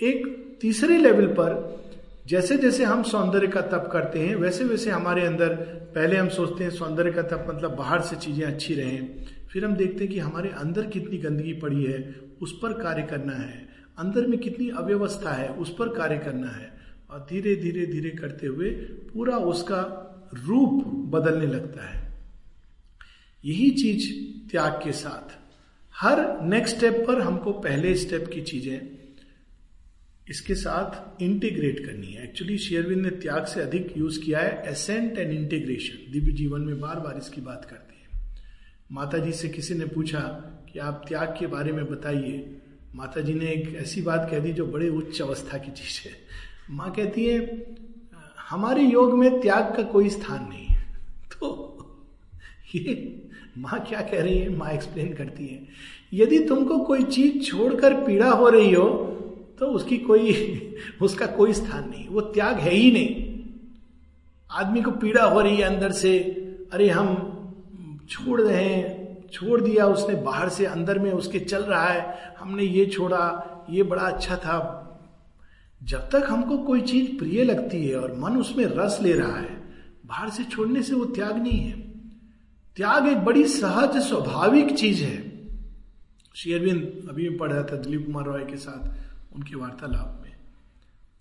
[0.00, 0.26] एक
[0.60, 1.80] तीसरे लेवल पर
[2.28, 5.54] जैसे जैसे हम सौंदर्य का तप करते हैं वैसे वैसे हमारे अंदर,
[5.94, 8.98] पहले हम सोचते हैं सौंदर्य का तप मतलब बाहर से चीज़ें अच्छी रहें
[9.52, 13.32] फिर हम देखते हैं कि हमारे अंदर कितनी गंदगी पड़ी है, उस पर कार्य करना
[13.32, 18.10] है। अंदर में कितनी अव्यवस्था है, उस पर कार्य करना है। और धीरे धीरे धीरे
[18.10, 22.18] करते हुए पूरा उसका रूप बदलने लगता है।
[23.44, 25.38] यही चीज़ त्याग के साथ।
[25.94, 28.98] हर नेक्स्ट स्टेप पर हमको पहले स्टेप की चीज़ें
[30.28, 35.18] इसके साथ इंटीग्रेट करनी है। एक्चुअली शेयरविंद ने त्याग से अधिक यूज़ किया है एसेंट
[35.18, 37.81] एंड इंटीग्रेशन दिव्य जीवन में बार बार इसकी बात करते हैं।
[38.92, 40.20] माता जी से किसी ने पूछा
[40.72, 42.56] कि आप त्याग के बारे में बताइए।
[42.94, 46.14] माता जी ने एक ऐसी बात कह दी जो बड़े उच्च अवस्था की चीज़ है।
[46.70, 47.66] माँ कहती है,
[48.50, 50.82] हमारे योग में त्याग का कोई स्थान नहीं है।
[51.32, 51.48] तो
[52.74, 53.22] ये
[53.58, 54.48] माँ क्या कह रही है?
[54.48, 55.66] माँ एक्सप्लेन करती है,
[56.12, 58.88] यदि तुमको कोई चीज़ छोड़कर पीड़ा हो रही हो
[59.58, 60.32] तो उसकी कोई,
[61.02, 63.40] उसका कोई स्थान नहीं। वो त्याग है ही नहीं।
[64.50, 66.18] आदमी को पीड़ा हो रही है अंदर से।
[66.72, 67.31] अरे हम
[68.12, 72.62] छोड़ रहे हैं, छोड़ दिया उसने, बाहर से अंदर में उसके चल रहा है, हमने
[72.62, 73.22] ये छोड़ा,
[73.70, 74.78] ये बड़ा अच्छा था।
[75.82, 79.62] जब तक हमको कोई चीज़ प्रिय लगती है और मन उसमें रस ले रहा है,
[80.06, 81.80] बाहर से छोड़ने से वो त्याग नहीं है।
[82.76, 85.48] त्याग एक बड़ी सहज, स्वाभाविक चीज़ है।
[86.34, 90.32] श्री अरविंद, अभी मैं पढ़ रहा था दिलीप कुमार रॉय के साथ उनके वार्तालाप में।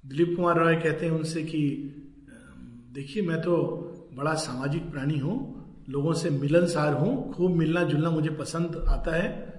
[0.06, 1.62] दिलीप कुमार रॉय कहते हैं उनसे कि
[2.94, 3.56] देखिए, मैं तो
[4.14, 5.61] बड़ा सामाजिक प्राणी हूँ
[5.92, 9.54] लोगों से मिलनसार हूँ खूब मिलना जुलना मुझे पसंद आता है।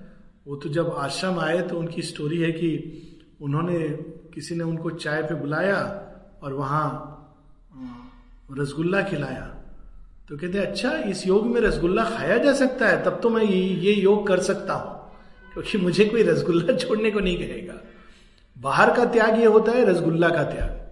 [0.47, 2.69] वो तो जब आश्रम आए तो उनकी स्टोरी है कि
[3.41, 3.89] उन्होंने
[4.35, 5.79] किसी ने उनको चाय पे बुलाया
[6.43, 7.19] और वहाँ
[8.59, 9.55] रसगुल्ला खिलाया।
[10.29, 13.93] तो कहते अच्छा इस योग में रसगुल्ला खाया जा सकता है तब तो मैं ये,
[13.93, 15.13] योग कर सकता हूँ।
[15.53, 17.75] क्योंकि मुझे कोई रसगुल्ला छोड़ने को नहीं कहेगा।
[18.59, 20.91] बाहर का त्याग ये होता है रसगुल्ला का त्याग।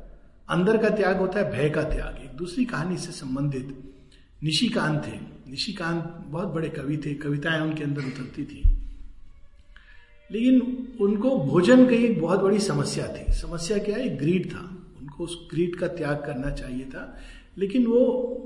[0.48, 3.89] अंदर का त्याग होता है भय का त्याग। एक दूसरी कहानी से संबंधित
[4.44, 8.62] निशिकांत थे। निशिकांत बहुत बड़े कवि थे। कविताएँ उनके अंदर उतरती थी।
[10.32, 13.96] लेकिन उनको भोजन की एक बहुत बड़ी समस्या थी। समस्या क्या?
[13.96, 17.18] है ग्रीड था। उनको उस ग्रीड का त्याग करना चाहिए था।
[17.58, 18.36] लेकिन वो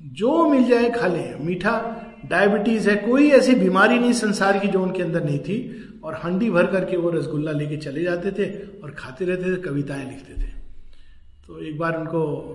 [0.00, 4.82] जो मिल जाए खा ले। मीठा डायबिटीज़ है। कोई ऐसी बीमारी नहीं संसार की जो
[4.82, 8.90] उनके अंदर नहीं थी। और हंडी भर करके वो रसगुल्ला लेके चले जाते थे और
[8.90, 10.50] खाते रहते थे, कविताएँ लिखते थे।
[11.46, 12.54] तो एक बार उनको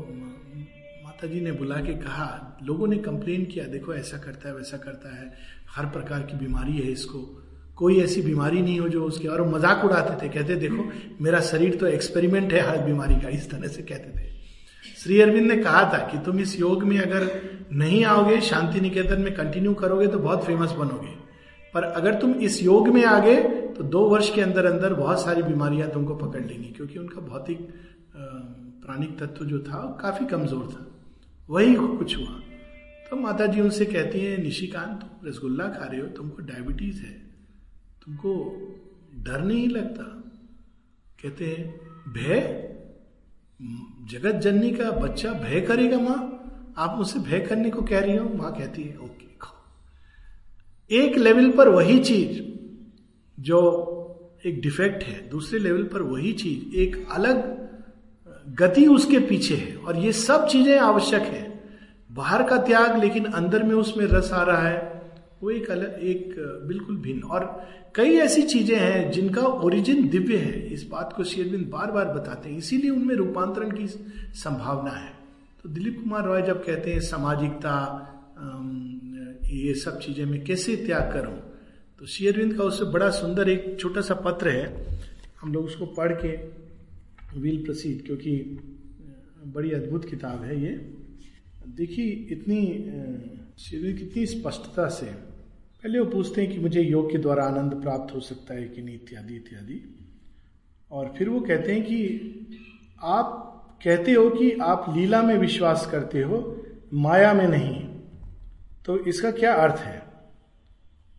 [1.24, 4.78] माता जी ने बुला के कहा, लोगों ने कंप्लेन किया, देखो ऐसा करता है, वैसा
[4.78, 5.32] करता है,
[5.72, 7.20] हर प्रकार की बीमारी है इसको।
[7.78, 10.84] कोई ऐसी बीमारी नहीं हो जो उसके और मज़ाक उड़ाते थे, कहते, देखो,
[11.22, 14.32] मेरा शरीर तो एक्सपेरिमेंट है हर बीमारी का, इस तरह से कहते थे।
[14.98, 17.30] श्री अरविंद ने कहा था कि तुम इस योग में अगर
[17.74, 21.16] नहीं आओगे शांति निकेतन में कंटिन्यू करोगे तो बहुत फ़ेमस बनोगे।
[21.74, 23.42] पर अगर तुम इस योग में आ गए
[23.74, 27.70] तो दो वर्ष के अंदर अंदर बहुत सारी बीमारियाँ तुमको पकड़ लेंगी, क्योंकि उनका भौतिक
[28.16, 30.90] प्राणिक तत्व जो था काफ़ी कमज़ोर था।
[31.49, 32.39] वही कुछ हुआ।
[33.10, 37.13] तो माता जी उनसे कहती हैं, निशिकांत, तुम रसगुल्ला खा रहे हो, तुमको डायबिटीज़ है।
[38.06, 38.34] तुमको
[39.15, 40.03] डर नहीं लगता?
[41.23, 41.79] कहते हैं,
[42.13, 42.69] भय?
[44.12, 46.39] जगत जननी का बच्चा भय करेगा माँ?
[46.77, 48.29] आप मुझसे भय करने को कह रही हो?
[48.29, 49.63] माँ कहती है, ओके, खाओ।
[50.91, 52.41] एक लेवल पर वही चीज़
[53.41, 53.89] जो
[54.45, 57.62] एक डिफेक्ट है, दूसरे लेवल पर वही चीज़, एक अलग
[58.45, 61.51] गति उसके पीछे है और ये सब चीज़ें आवश्यक है।
[62.12, 64.91] बाहर का त्याग, लेकिन अंदर में उसमें रस आ रहा है,
[65.43, 66.36] वो एक अलग, एक,
[66.67, 67.45] बिल्कुल भिन्न। और
[67.95, 72.49] कई ऐसी चीज़ें हैं जिनका ओरिजिन दिव्य है। इस बात को शेरविंद बार बार बताते
[72.49, 75.12] हैं। इसीलिए उनमें रूपांतरण की संभावना है।
[75.63, 77.75] तो दिलीप कुमार रॉय जब कहते हैं सामाजिकता
[79.45, 81.34] ये सब चीज़ें मैं कैसे त्याग करूँ?
[81.99, 84.65] तो शेयरविंद का उससे बड़ा सुंदर एक छोटा सा पत्र है।
[85.41, 86.62] हम लोग उसको पढ़ के
[87.38, 88.60] विल प्रसिद्ध क्योंकि
[89.46, 90.93] बड़ी अद्भुत किताब है ये।
[91.67, 92.65] देखिए, इतनी
[93.58, 98.15] शेरविंद कितनी स्पष्टता से, पहले वो पूछते हैं कि मुझे योग के द्वारा आनंद प्राप्त
[98.15, 99.96] हो सकता है कि नहीं, इत्यादि इत्यादि।
[100.91, 102.00] और फिर वो कहते हैं कि
[103.04, 103.50] आप
[103.84, 107.86] कहते हो कि आप लीला में विश्वास करते हो, माया में नहीं।
[108.86, 110.00] तो इसका क्या अर्थ है?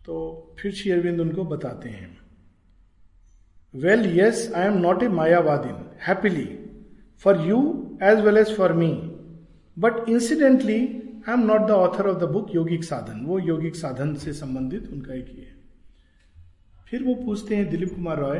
[0.05, 2.17] तो फिर श्री अरविंद उनको बताते हैं।
[3.75, 6.59] Well yes I am not a mayavadin happily
[7.17, 9.11] for you as well as for me
[9.79, 10.79] but incidentally
[11.29, 14.89] I am not the author of the book Yogic Sadhan वो यौगिक साधन से संबंधित
[14.93, 15.55] उनका एक ही है।
[16.87, 18.39] फिर वो पूछते हैं Dilip Kumar Roy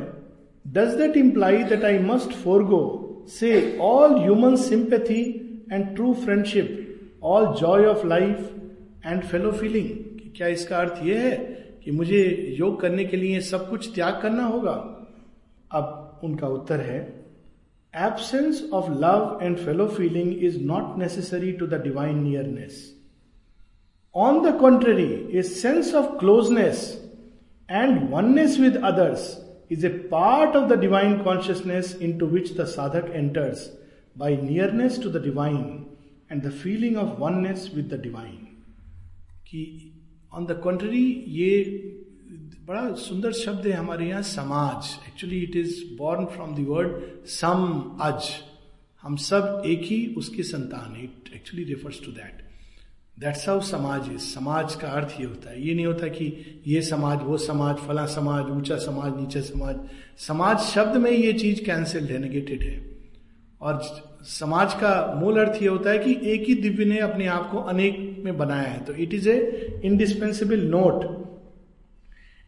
[0.68, 2.32] does that imply that I must
[2.64, 8.56] forgo say all human sympathy and true friendship all joy of life
[9.06, 9.90] and fellow feeling
[10.38, 11.36] क्या इसका अर्थ यह है
[11.84, 14.92] कि मुझे योग करने के लिए सब कुछ त्याग करना होगा?
[15.72, 17.25] अब उनका उत्तर है
[17.95, 22.93] absence of love and fellow feeling is not necessary to the divine nearness.
[24.13, 26.99] On the contrary, a sense of closeness
[27.69, 33.15] and oneness with others is a part of the divine consciousness into which the sadhak
[33.15, 33.71] enters
[34.17, 35.87] by nearness to the divine
[36.29, 38.47] and the feeling of oneness with the divine.
[39.47, 39.93] कि
[40.35, 41.53] on the country ये
[42.68, 47.26] बड़ा सुंदर शब्द है हमारे यहाँ, समाज। Actually it is born from the word
[48.02, 48.30] samaj
[49.04, 52.42] हम सब एक ही उसकी संतान है। It actually refers to that
[53.20, 56.82] that's how samaj is समाज का अर्थ ये होता है। ये नहीं होता कि ये
[56.82, 59.76] समाज, वो समाज, फला समाज, ऊँचा समाज, नीचा समाज।
[60.18, 62.80] समाज शब्द में ये चीज़ कैंसिल्ड है नेगेटेड है।
[63.62, 63.82] और
[64.24, 67.58] समाज का मूल अर्थ ये होता है कि एक ही दिव्य ने अपने आप को
[67.58, 71.24] अनेक में बनाया है। तो it is a indispensable note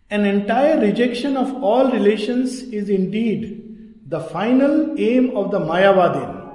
[0.09, 6.49] An entire rejection of all relations is indeed the final aim of the Mayavadin.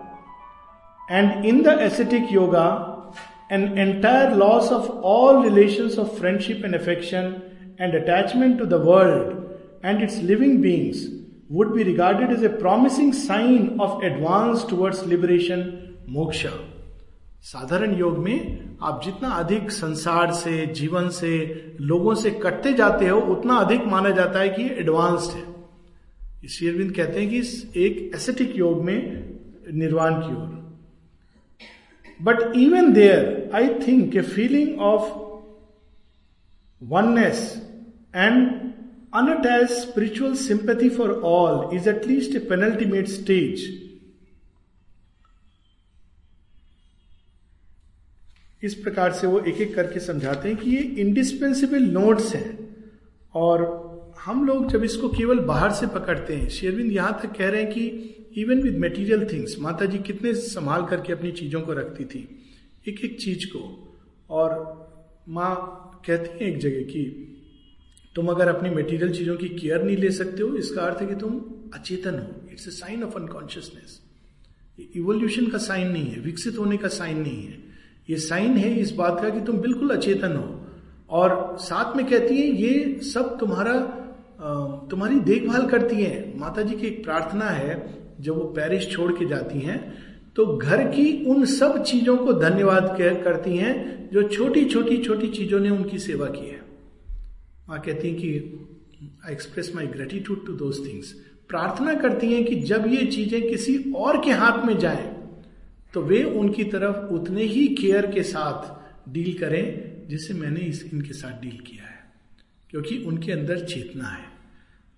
[1.11, 3.13] And in the ascetic yoga,
[3.51, 9.59] an entire loss of all relations of friendship and affection and attachment to the world
[9.83, 11.09] and its living beings
[11.51, 16.72] would be regarded as a promising sign of advance towards liberation, moksha.
[17.43, 21.31] साधारण योग में आप जितना अधिक संसार से, जीवन से,
[21.81, 25.45] लोगों से कटते जाते हो, उतना अधिक माना जाता है कि एडवांस्ड है।
[26.45, 27.39] इस अरविंद कहते हैं कि
[27.87, 29.29] एक एसेटिक योग में
[29.73, 30.79] निर्वाण की ओर।
[32.23, 35.13] But even there I think a feeling of
[36.83, 37.63] oneness
[38.17, 38.49] and
[39.15, 43.82] unattached spiritual sympathy for all is at least a penultimate stage
[48.63, 52.59] इस प्रकार से वो एक एक करके समझाते हैं कि ये इंडिस्पेंसिबल नोट्स हैं।
[53.35, 57.63] और हम लोग जब इसको केवल बाहर से पकड़ते हैं, शेरविंद यहाँ तक कह रहे
[57.63, 57.87] हैं कि
[58.37, 62.29] इवन विद मेटीरियल थिंग्स माता जी कितने संभाल करके अपनी चीज़ों को रखती थी
[62.89, 63.63] एक एक चीज़ को।
[64.31, 64.55] और
[65.29, 65.55] माँ
[66.07, 67.29] कहती हैं एक जगह कि
[68.17, 71.15] तुम अगर अपनी मेटीरियल चीज़ों की केयर नहीं ले सकते हो, इसका अर्थ है कि
[71.15, 71.41] तुम
[71.75, 74.01] अचेतन हो। It's a sign of unconsciousness
[74.97, 77.62] evolution का साइन नहीं है, विकसित होने का साइन नहीं है।
[78.09, 80.59] ये साइन है इस बात का कि तुम बिल्कुल अचेतन हो।
[81.11, 83.75] और साथ में कहती है, ये सब तुम्हारा
[84.91, 87.75] तुम्हारी देखभाल करती है। माता जी की एक प्रार्थना है,
[88.21, 89.79] जब वो पेरिस छोड़ के जाती हैं
[90.37, 95.61] तो घर की उन सब चीज़ों को धन्यवाद करती हैं, जो छोटी छोटी छोटी चीज़ों
[95.61, 96.61] ने उनकी सेवा की है।
[97.69, 101.13] माँ कहती हैं कि I express my gratitude to those things
[101.49, 105.05] प्रार्थना करती हैं कि जब ये चीज़ें किसी और के हाथ में जाएँ
[105.95, 111.13] तो वे उनकी तरफ़ उतने ही केयर के साथ डील करें जिससे मैंने इस इनके
[111.15, 111.99] साथ डील किया है,
[112.71, 114.25] क्योंकि उनके अंदर चेतना है।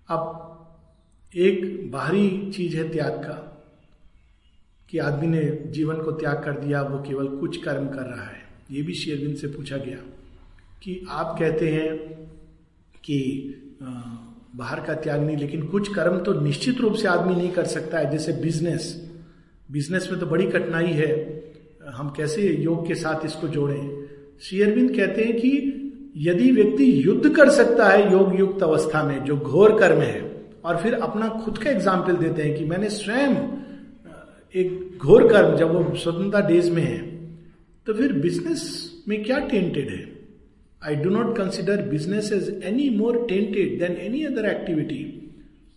[0.09, 3.51] अब एक बाहरी चीज़ है त्याग का,
[4.89, 8.43] कि आदमी ने जीवन को त्याग कर दिया, वो केवल कुछ कर्म कर रहा है।
[8.71, 9.97] ये भी शेरविंद से पूछा गया
[10.83, 11.97] कि आप कहते हैं
[13.03, 13.19] कि
[14.55, 17.97] बाहर का त्याग नहीं, लेकिन कुछ कर्म तो निश्चित रूप से आदमी नहीं कर सकता
[17.97, 19.04] है, जैसे बिज़नेस
[19.69, 21.09] बिज़नेस में तो बड़ी कठिनाई है,
[21.87, 24.05] हम कैसे योग के साथ इसको जोड़ें?
[24.41, 25.81] श्री अरविंद कहते हैं कि
[26.17, 30.21] यदि व्यक्ति युद्ध कर सकता है योग युक्त अवस्था में, जो घोर कर्म है,
[30.65, 33.35] और फिर अपना खुद का एग्ज़ाम्पल देते हैं कि मैंने स्वयं
[34.53, 36.99] एक घोर कर्म, जब वो स्वतंत्रता डेज़ में है
[37.87, 38.61] तो फिर बिज़नेस
[39.07, 40.03] में क्या टेंटेड है?
[40.81, 45.01] I do not consider business as any more tainted than any other activity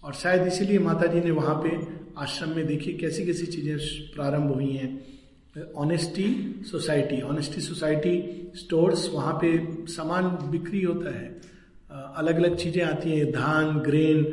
[0.05, 1.77] और शायद इसीलिए माता जी ने वहाँ पे
[2.19, 3.77] आश्रम में देखिए कैसी कैसी चीज़ें
[4.15, 4.91] प्रारंभ हुई हैं।
[5.77, 6.27] Honesty
[6.67, 8.15] society honesty society
[8.57, 9.51] stores वहाँ पे
[9.89, 11.27] सामान बिक्री होता है।
[11.91, 14.27] अलग अलग चीज़ें आती हैं, धान ग्रेन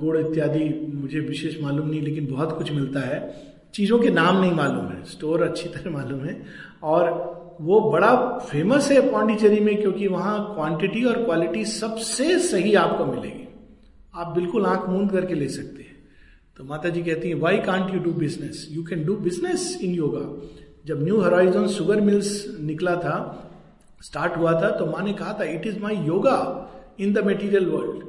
[0.00, 3.18] गुड़ इत्यादि मुझे विशेष मालूम नहीं, लेकिन बहुत कुछ मिलता है।
[3.74, 6.40] चीज़ों के नाम नहीं मालूम है स्टोर अच्छी तरह मालूम है।
[6.82, 7.10] और
[7.60, 13.46] वो बड़ा फ़ेमस है पांडिचेरी में, क्योंकि वहाँ क्वांटिटी और क्वालिटी सबसे सही आपको मिलेगी।
[14.14, 15.79] आप बिल्कुल आँख मूंद करके ले सकते हैं।
[16.60, 19.94] तो माता जी कहती हैं why can't you do business you can do business in
[19.94, 20.24] yoga
[20.86, 23.14] जब न्यू हराइजन शुगर मिल्स निकला था
[24.02, 26.36] स्टार्ट हुआ था तो माँ ने कहा था it is my yoga
[27.00, 28.02] in the material world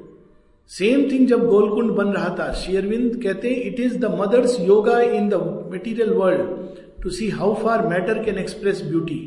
[0.71, 4.99] same thing जब गोलकुंड बन रहा था शेयरविंद कहते हैं it is the Mother's yoga
[5.01, 9.21] in the material world to see how far matter can express beauty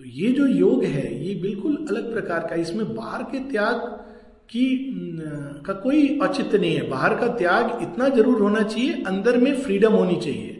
[0.00, 3.86] तो ये जो योग है, ये बिल्कुल अलग प्रकार का इसमें बाहर के त्याग
[4.50, 4.66] की
[5.66, 9.92] का कोई औचित्य नहीं है। बाहर का त्याग इतना ज़रूर होना चाहिए अंदर में फ्रीडम
[9.92, 10.54] होनी चाहिए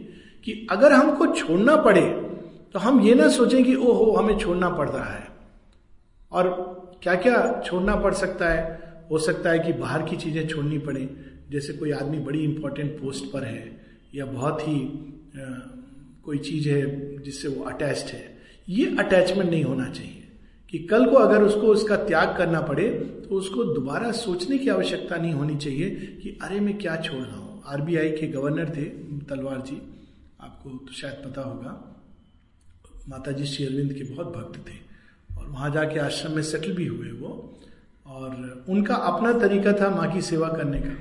[0.45, 2.01] कि अगर हमको छोड़ना पड़े
[2.73, 5.27] तो हम ये ना सोचें कि ओहो हमें छोड़ना पड़ रहा है।
[6.31, 6.49] और
[7.03, 8.61] क्या क्या छोड़ना पड़ सकता है?
[9.11, 11.07] हो सकता है कि बाहर की चीज़ें छोड़नी पड़े।
[11.51, 13.63] जैसे कोई आदमी बड़ी इंपॉर्टेंट पोस्ट पर है
[14.15, 15.45] या बहुत ही आ,
[16.25, 18.23] कोई चीज़ है जिससे वो अटैच्ड है।
[18.69, 20.18] ये अटैचमेंट नहीं होना चाहिए।
[20.69, 22.87] कि कल को अगर उसको उसका त्याग करना पड़े
[23.23, 25.89] तो उसको दोबारा सोचने की आवश्यकता नहीं होनी चाहिए
[26.21, 28.83] कि अरे मैं क्या छोड़ रहा हूँ। आरबीआई के गवर्नर थे
[29.29, 29.81] तलवार जी,
[30.41, 31.71] आपको तो शायद पता होगा।
[33.09, 34.77] माता जी श्री अरविंद के बहुत भक्त थे
[35.37, 37.31] और वहाँ जाके आश्रम में सेटल भी हुए वो।
[38.07, 40.93] और उनका अपना तरीका था माँ की सेवा करने का।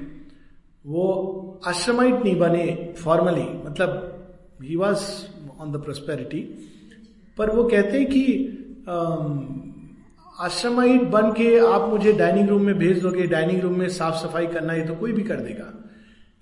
[0.86, 3.90] वो आश्रमाइट नहीं बने फॉर्मली मतलब
[4.62, 5.02] he was
[5.60, 6.40] on the prosperity
[7.38, 8.24] पर वो कहते हैं कि
[10.38, 14.46] आश्रमाइट बन के आप मुझे डाइनिंग रूम में भेज दोगे, डाइनिंग रूम में साफ़ सफ़ाई
[14.46, 15.72] करना है तो कोई भी कर देगा।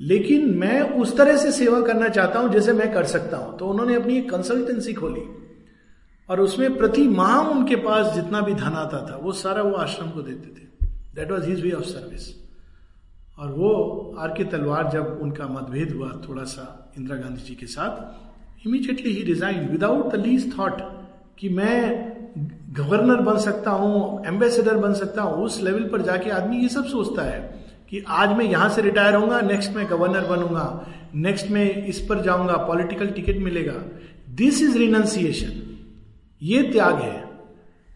[0.00, 3.66] लेकिन मैं उस तरह से सेवा करना चाहता हूँ जैसे मैं कर सकता हूँ। तो
[3.66, 5.22] उन्होंने अपनी एक कंसल्टेंसी खोली
[6.28, 10.10] और उसमें प्रति माह उनके पास जितना भी धन आता था, वो सारा वो आश्रम
[10.10, 10.66] को देते थे।
[11.14, 12.28] That was his way of service
[13.38, 17.66] और वो आर के तलवार जब उनका मतभेद हुआ थोड़ा सा इंदिरा गांधी जी के
[17.66, 20.80] साथ immediately he resign without the least thought
[21.38, 22.15] कि मैं
[22.76, 26.84] गवर्नर बन सकता हूँ एम्बेसडर बन सकता हूँ, उस लेवल पर जाके आदमी ये सब
[26.86, 27.40] सोचता है
[27.90, 30.86] कि आज मैं यहाँ से रिटायर होऊँगा नेक्स्ट में गवर्नर बनूँगा
[31.16, 33.72] नेक्स्ट में इस पर जाऊँगा पॉलिटिकल टिकट मिलेगा।
[34.36, 35.62] दिस इज़ रिनाउंसिएशन
[36.42, 37.24] ये त्याग है।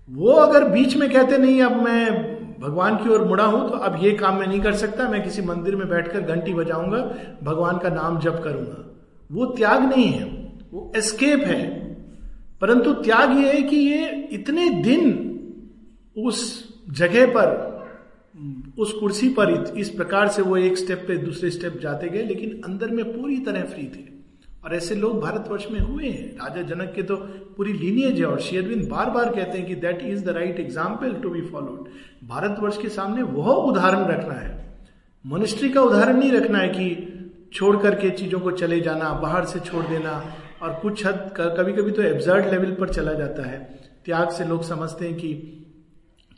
[0.08, 3.98] वो अगर बीच में कहते नहीं, अब मैं भगवान की ओर मुड़ा हूँ तो अब
[4.02, 6.98] ये काम मैं नहीं कर सकता, मैं किसी मंदिर में बैठकर घंटी बजाऊँगा,
[7.42, 8.86] भगवान का नाम जप करूँगा।
[9.30, 10.24] वो त्याग नहीं है।
[10.72, 11.79] वो एस्केप है।
[12.60, 15.02] परंतु त्याग ये है कि ये इतने दिन
[16.16, 16.38] उस
[16.92, 17.48] जगह पर,
[18.78, 22.60] उस कुर्सी पर इस प्रकार से वो एक स्टेप पे दूसरे स्टेप जाते गए, लेकिन
[22.64, 24.08] अंदर में पूरी तरह फ्री थे।
[24.64, 27.16] और ऐसे लोग भारतवर्ष में हुए हैं। राजा जनक के तो
[27.56, 31.14] पूरी लीनियज है, और शेयरविंद बार बार कहते हैं कि that is the right example
[31.22, 31.88] to be followed
[32.28, 34.58] Bharatvarsha के सामने वह उदाहरण रखना है।
[35.24, 39.60] मनुष्य का उदाहरण नहीं रखना है कि छोड़ करके चीज़ों को चले जाना, बाहर से
[39.60, 40.12] छोड़ देना
[40.62, 43.58] और कुछ हद कभी कभी तो एब्जर्ड लेवल पर चला जाता है।
[44.04, 45.32] त्याग से लोग समझते हैं कि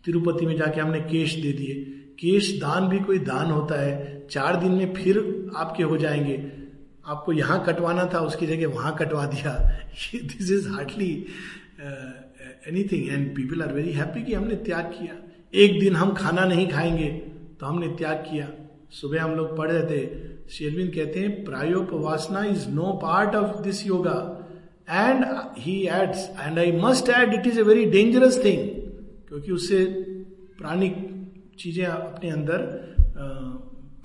[0.04, 1.74] तिरुपति में जाके हमने केश दे दिए।
[2.20, 5.18] केश दान भी कोई दान होता है। चार दिन में फिर
[5.56, 6.36] आपके हो जाएँगे।
[7.06, 9.52] आपको यहाँ कटवाना था, उसकी जगह वहाँ कटवा दिया।
[10.14, 11.12] This is hardly
[12.68, 15.14] anything and people are very happy कि हमने त्याग किया।
[15.54, 17.08] एक दिन हम खाना नहीं खाएँगे
[17.60, 18.46] तो हमने त्याग किया।
[18.92, 20.00] सुबह हम लोग पढ़ रहे थे
[20.50, 24.18] शेरविन कहते हैं, प्रायोपवासना is no part of this yoga
[24.90, 25.24] and
[25.58, 28.68] he adds and I must add it is a very dangerous thing
[29.28, 29.84] क्योंकि उससे
[30.58, 30.96] प्राणिक
[31.58, 32.58] चीज़ें अपने अंदर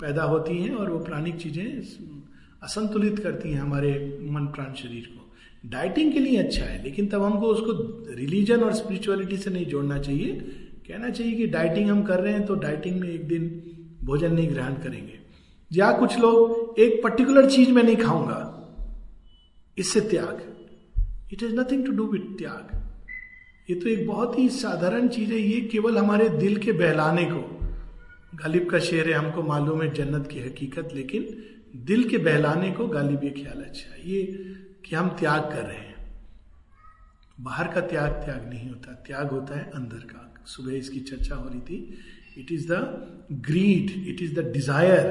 [0.00, 1.64] पैदा होती हैं और वो प्राणिक चीज़ें
[2.62, 3.90] असंतुलित करती हैं हमारे
[4.30, 7.72] मन प्राण शरीर को। डाइटिंग के लिए अच्छा है, लेकिन तब हमको उसको
[8.14, 10.32] रिलीजन और स्पिरिचुअलिटी से नहीं जोड़ना चाहिए।
[10.88, 13.48] कहना चाहिए कि डाइटिंग हम कर रहे हैं तो डाइटिंग में एक दिन
[14.04, 15.18] भोजन नहीं ग्रहण करेंगे।
[15.72, 18.38] या कुछ लोग, एक पर्टिकुलर चीज़ में नहीं खाऊँगा,
[19.78, 20.42] इससे त्याग।
[21.32, 22.76] It is nothing to do with त्याग।
[23.70, 27.58] ये तो एक बहुत ही साधारण चीज़ है, ये केवल हमारे दिल के बहलाने को।
[28.34, 31.44] गालिब का शेर है, हमको मालूम है जन्नत की हकीकत, लेकिन
[31.76, 34.22] दिल के बहलाने को गालिब ये ख्याल अच्छा ये
[34.84, 35.88] कि हम त्याग कर रहे हैं।
[37.40, 41.48] बाहर का त्याग त्याग नहीं होता। त्याग होता है अंदर का। सुबह इसकी चर्चा हो
[41.48, 41.98] रही थी
[42.38, 42.80] it is the
[43.46, 45.06] greed it is the desire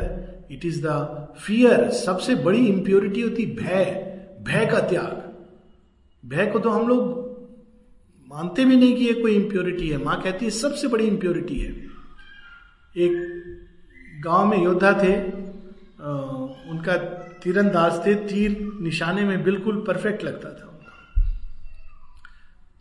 [0.52, 0.90] it is the
[1.38, 3.86] fear सबसे बड़ी इंप्योरिटी होती भय
[4.48, 5.24] भय का त्याग।
[6.24, 7.26] भय को तो हम लोग
[8.28, 11.72] मानते भी नहीं कि ये कोई इंप्योरिटी है। माँ कहती है, सबसे बड़ी इंप्योरिटी है।
[12.96, 15.14] एक गाँव में योद्धा थे
[16.72, 16.96] उनका
[17.44, 20.67] तीरंदाज थे, तीर निशाने में बिल्कुल परफेक्ट लगता था।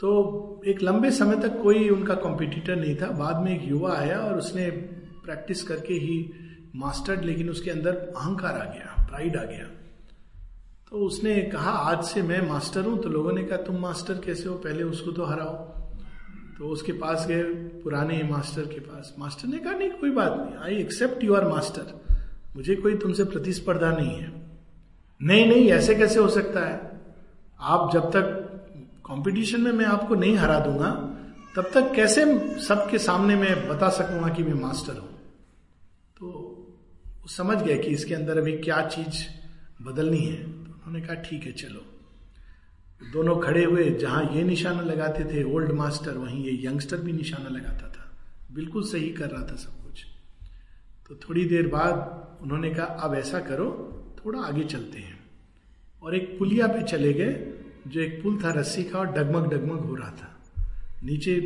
[0.00, 4.18] तो एक लंबे समय तक कोई उनका कॉम्पिटिटर नहीं था। बाद में एक युवा आया
[4.18, 4.70] और उसने
[5.24, 6.30] प्रैक्टिस करके ही
[6.76, 9.70] मास्टर्ड लेकिन उसके अंदर अहंकार आ गया प्राइड आ गया।
[10.90, 14.48] तो उसने कहा, आज से मैं मास्टर हूँ। तो लोगों ने कहा, तुम मास्टर कैसे
[14.48, 14.54] हो?
[14.54, 15.54] पहले उसको तो हराओ।
[16.58, 17.42] तो उसके पास गए
[17.82, 21.48] पुराने मास्टर के पास। मास्टर ने कहा, नहीं, कोई बात नहीं। I accept you are
[21.48, 22.04] master
[22.56, 24.32] मुझे कोई तुमसे प्रतिस्पर्धा नहीं है।
[25.22, 27.00] नहीं नहीं, ऐसे कैसे हो सकता है?
[27.60, 28.45] आप जब तक
[29.06, 30.90] कंपटीशन में मैं आपको नहीं हरा दूँगा।
[31.56, 32.24] तब तक कैसे
[32.62, 35.12] सबके सामने मैं बता सकूँगा कि मैं मास्टर हूँ?
[36.18, 36.26] तो
[37.20, 39.24] वो समझ गए कि इसके अंदर अभी क्या चीज़
[39.84, 41.80] बदलनी है। तो उन्होंने कहा, ठीक है, चलो।
[43.12, 47.48] दोनों खड़े हुए, जहाँ ये निशाना लगाते थे ओल्ड मास्टर वहीं ये यंगस्टर भी निशाना
[47.48, 48.18] लगाता था।
[48.54, 50.06] बिल्कुल सही कर रहा था सब कुछ।
[51.08, 53.92] तो थोड़ी देर बाद उन्होंने कहा, अब ऐसा करो,
[54.24, 55.20] थोड़ा आगे चलते हैं।
[56.02, 57.52] और एक पुलिया पे चले गए
[57.86, 60.32] जो एक पुल था, रस्सी का, और डगमग डगमग हो रहा था।
[61.04, 61.36] नीचे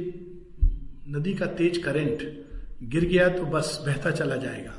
[1.08, 2.20] नदी का तेज करंट
[2.82, 4.74] गिर गया तो बस बहता चला जाएगा।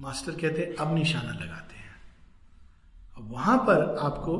[0.00, 1.94] मास्टर कहते हैं, अब निशाना लगाते हैं।
[3.16, 4.34] अब वहाँ पर आपको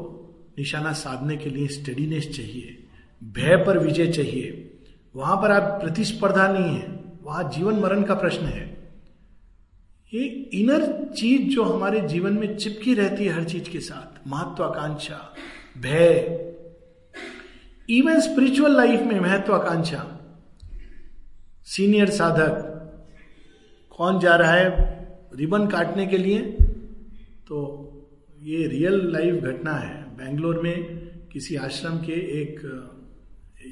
[0.58, 2.86] निशाना साधने के लिए स्टडीनेस चाहिए,
[3.22, 4.70] भय पर विजय चाहिए।
[5.14, 6.88] वहाँ पर आप प्रतिस्पर्धा नहीं है,
[7.22, 8.62] वहाँ जीवन मरण का प्रश्न है।
[10.12, 15.18] ये इनर चीज़ जो हमारे जीवन में चिपकी रहती है हर चीज़ के साथ, महत्वाकांक्षा
[15.74, 16.10] भय।
[17.88, 20.02] इवन स्पिरिचुअल लाइफ में महत्वाकांक्षा।
[21.66, 22.70] सीनियर साधक,
[23.98, 24.68] कौन जा रहा है
[25.34, 26.38] रिबन काटने के लिए?
[27.48, 27.58] तो
[28.42, 30.84] ये रियल लाइफ घटना है। बेंगलोर में
[31.32, 32.60] किसी आश्रम के एक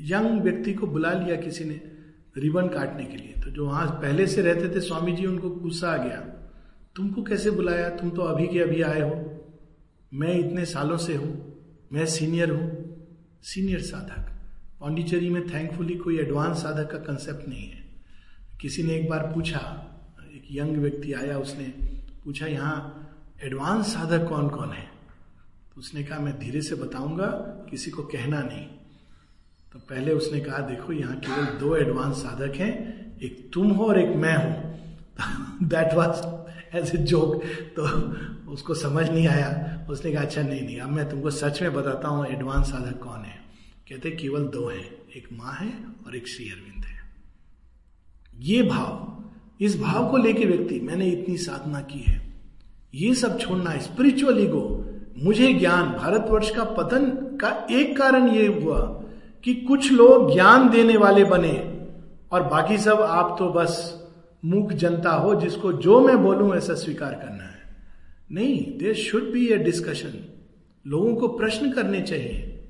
[0.03, 1.81] यंग व्यक्ति को बुला लिया किसी ने
[2.37, 5.91] रिबन काटने के लिए। तो जो वहाँ पहले से रहते थे स्वामी जी उनको गुस्सा
[5.91, 6.21] आ गया।
[6.97, 7.89] तुमको कैसे बुलाया?
[7.89, 9.41] तुम तो अभी के अभी आए हो।
[10.15, 11.52] मैं इतने सालों से हूँ।
[11.93, 12.71] मैं सीनियर हूँ
[13.43, 14.31] सीनियर साधक।
[14.81, 17.85] पांडिचेरी में थैंकफुली कोई एडवांस साधक का कंसेप्ट नहीं है।
[18.61, 19.59] किसी ने एक बार पूछा,
[20.35, 21.65] एक यंग व्यक्ति आया, उसने
[22.25, 23.09] पूछा, यहाँ
[23.43, 24.87] एडवांस साधक कौन कौन है?
[25.75, 27.27] तो उसने कहा, मैं धीरे से बताऊँगा,
[27.71, 28.67] किसी को कहना नहीं।
[29.73, 32.73] तो पहले उसने कहा, देखो, यहाँ केवल दो एडवांस साधक हैं,
[33.19, 36.23] एक तुम हो और एक मैं हूँ। That was
[36.75, 37.43] as a joke
[37.77, 37.83] तो
[38.53, 42.09] उसको समझ नहीं आया। उसने कहा अच्छा नहीं नहीं, अब मैं तुमको सच में बताता
[42.09, 43.41] हूँ, एडवांस साधक कौन है?
[43.89, 44.85] कहते केवल दो हैं,
[45.17, 45.73] एक माँ है
[46.07, 47.01] और एक श्री अरविंद है।
[48.41, 52.21] ये भाव, इस भाव को लेके व्यक्ति, मैंने इतनी साधना की है।
[52.95, 54.65] ये सब छोड़ना स्पिरिचुअल ईगो
[55.19, 57.11] मुझे ज्ञान, भारतवर्ष का पतन
[57.41, 58.79] का एक कारण ये हुआ
[59.45, 61.53] कि कुछ लोग ज्ञान देने वाले बने
[62.33, 63.79] और बाकी सब आप तो बस
[64.45, 67.77] मूक जनता हो, जिसको जो मैं बोलूँ ऐसा स्वीकार करना है।
[68.33, 70.33] नहीं there should be a discussion
[70.87, 72.65] लोगों को प्रश्न करने चाहिए।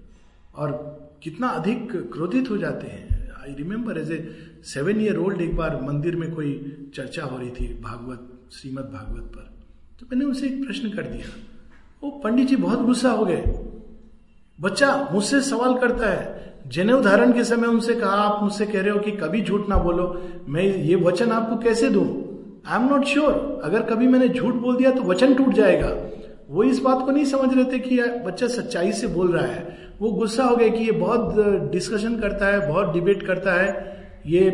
[0.54, 0.92] और
[1.22, 5.82] कितना अधिक क्रोधित हो जाते हैं। I remember as a seven year old एक बार
[5.82, 9.52] मंदिर में कोई चर्चा हो रही थी भागवत, श्रीमद भागवत पर।
[10.00, 11.26] तो मैंने उनसे एक प्रश्न कर दिया।
[12.02, 13.44] वो पंडित जी, बहुत गुस्सा हो गए।
[14.60, 18.90] बच्चा मुझसे सवाल करता है जने उदाहरण के समय उनसे कहा, आप मुझसे कह रहे
[18.90, 22.28] हो कि कभी झूठ ना बोलो। मैं ये वचन आपको कैसे दू?
[22.66, 25.96] आई एम नॉट श्योर अगर कभी मैंने झूठ बोल दिया तो वचन टूट जाएगा।
[26.50, 29.78] वो इस बात को नहीं समझ रहे थे कि बच्चा सच्चाई से बोल रहा है।
[30.00, 31.34] वो गुस्सा हो गया कि ये बहुत
[31.72, 33.92] डिस्कशन करता है, बहुत डिबेट करता है।
[34.26, 34.50] ये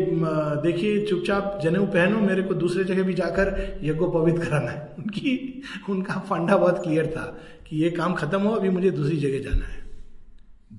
[0.63, 5.61] देखिए, चुपचाप जनेऊ पहनो, मेरे को दूसरे जगह भी जाकर यज्ञ पवित्र कराना है। उनकी,
[5.89, 7.37] उनका फंडा बहुत क्लियर था
[7.67, 9.78] कि ये काम खत्म हो, अभी मुझे दूसरी जगह जाना है।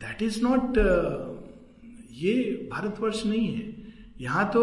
[0.00, 0.78] दैट इज़ नॉट
[2.18, 2.34] ये
[2.72, 3.74] भारतवर्ष नहीं है।
[4.20, 4.62] यहाँ तो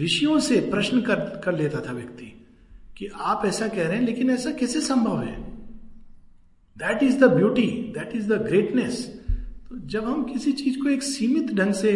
[0.00, 2.30] ऋषियों से प्रश्न कर कर लेता था व्यक्ति
[2.96, 5.36] कि आप ऐसा कह रहे हैं, लेकिन ऐसा कैसे संभव है?
[6.76, 9.06] That is the beauty that is the greatness
[9.68, 11.92] तो जब हम किसी चीज़ को एक सीमित ढंग से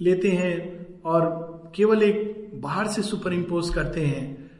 [0.00, 0.56] लेते हैं
[1.04, 4.50] और केवल एक बाहर से सुपर इम्पोज करते हैं,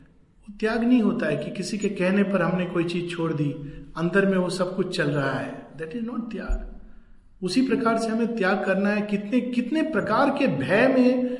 [0.48, 3.50] त्याग नहीं होता है कि किसी के कहने पर हमने कोई चीज़ छोड़ दी,
[3.96, 6.77] अंदर में वो सब कुछ चल रहा है। दैट इज़ नॉट त्याग।
[7.42, 11.36] उसी प्रकार से हमें त्याग करना है। कितने कितने प्रकार के भय में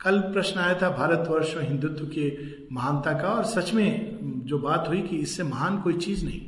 [0.00, 2.32] कल प्रश्न आया था भारतवर्ष और हिंदुत्व के
[2.72, 6.40] महानता का, और सच में जो बात हुई कि इससे महान कोई चीज़ नहीं।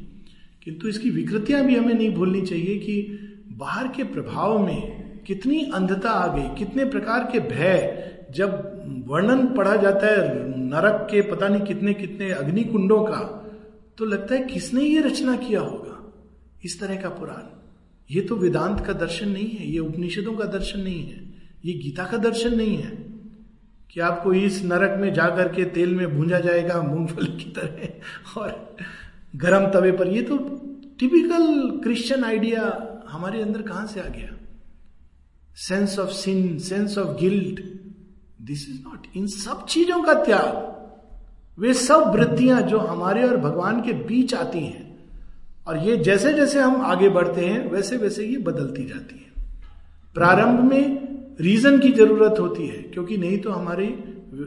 [0.65, 2.97] किंतु इसकी विकृतियाँ भी हमें नहीं भूलनी चाहिए कि
[3.53, 9.77] बाहर के प्रभाव में कितनी अंधता आ गई, कितने प्रकार के भय, जब वर्णन पढ़ा
[9.77, 13.21] जाता है नरक के पता नहीं कितने कितने अग्नि कुंडों का
[13.99, 15.94] तो लगता है किसने ये रचना किया होगा?
[16.65, 17.43] इस तरह का पुराण।
[18.11, 21.35] ये तो वेदांत का दर्शन नहीं है, ये उपनिषदों का दर्शन नहीं है,
[21.65, 23.15] ये गीता का दर्शन नहीं है।
[23.91, 28.77] कि आपको इस नरक में जाकर के तेल में भूंजा जाएगा, मूंगफली की तरह, और
[29.37, 30.37] गरम तवे पर। ये तो
[30.99, 32.63] टिपिकल क्रिश्चियन आइडिया
[33.09, 34.37] हमारे अंदर कहाँ से आ गया?
[35.57, 37.61] Sense of sin sense of guilt
[38.43, 40.75] this is not इन सब चीज़ों का त्याग।
[41.59, 44.84] वे सब वृत्तियाँ जो हमारे और भगवान के बीच आती हैं
[45.67, 49.45] और ये जैसे जैसे हम आगे बढ़ते हैं, वैसे वैसे ये बदलती जाती है।
[50.15, 53.95] प्रारंभ में रीजन की ज़रूरत होती है, क्योंकि नहीं तो हमारी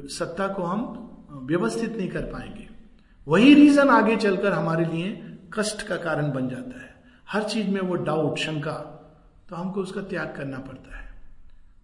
[0.09, 1.03] सत्ता को हम
[1.49, 2.68] व्यवस्थित नहीं कर पाएँगे।
[3.28, 6.95] वही रीजन आगे चलकर हमारे लिए कष्ट का कारण बन जाता है।
[7.30, 8.93] हर चीज़ में वो डाउट शंका
[9.49, 11.11] तो हमको उसका त्याग करना पड़ता है।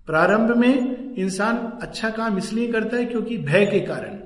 [0.07, 4.19] प्रारंभ में इंसान अच्छा काम इसलिए करता है क्योंकि भय के कारण।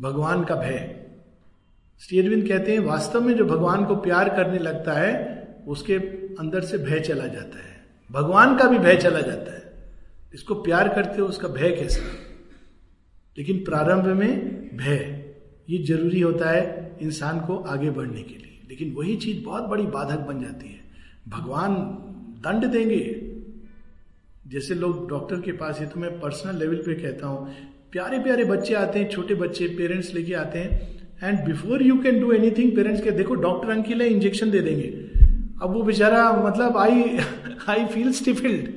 [0.00, 0.97] भगवान का भय।
[2.00, 5.38] श्री अरविंद कहते हैं, वास्तव में जो भगवान को प्यार करने लगता है,
[5.68, 5.94] उसके
[6.34, 9.72] अंदर से भय चला जाता है। भगवान का भी भय चला जाता है।
[10.34, 12.04] इसको प्यार करते हो, उसका भय कैसा?
[13.38, 14.38] लेकिन प्रारंभ में
[14.76, 15.24] भय,
[15.70, 19.82] ये ज़रूरी होता है इंसान को आगे बढ़ने के लिए। लेकिन वही चीज़ बहुत बड़ी
[19.82, 20.80] बाधक बन जाती है।
[21.28, 21.74] भगवान
[22.40, 23.32] दंड देंगे।
[24.48, 27.54] जैसे लोग डॉक्टर के पास, ये तो मैं पर्सनल लेवल पे कहता हूँ
[27.92, 32.20] प्यारे प्यारे बच्चे आते हैं, छोटे बच्चे, पेरेंट्स लेके आते हैं and before you can
[32.20, 34.88] do anything parents के, देखो डॉक्टर अंकिल है इंजेक्शन दे देंगे।
[35.62, 37.18] अब वो बेचारा मतलब आई
[37.68, 38.68] आई फील स्टिफिल्ड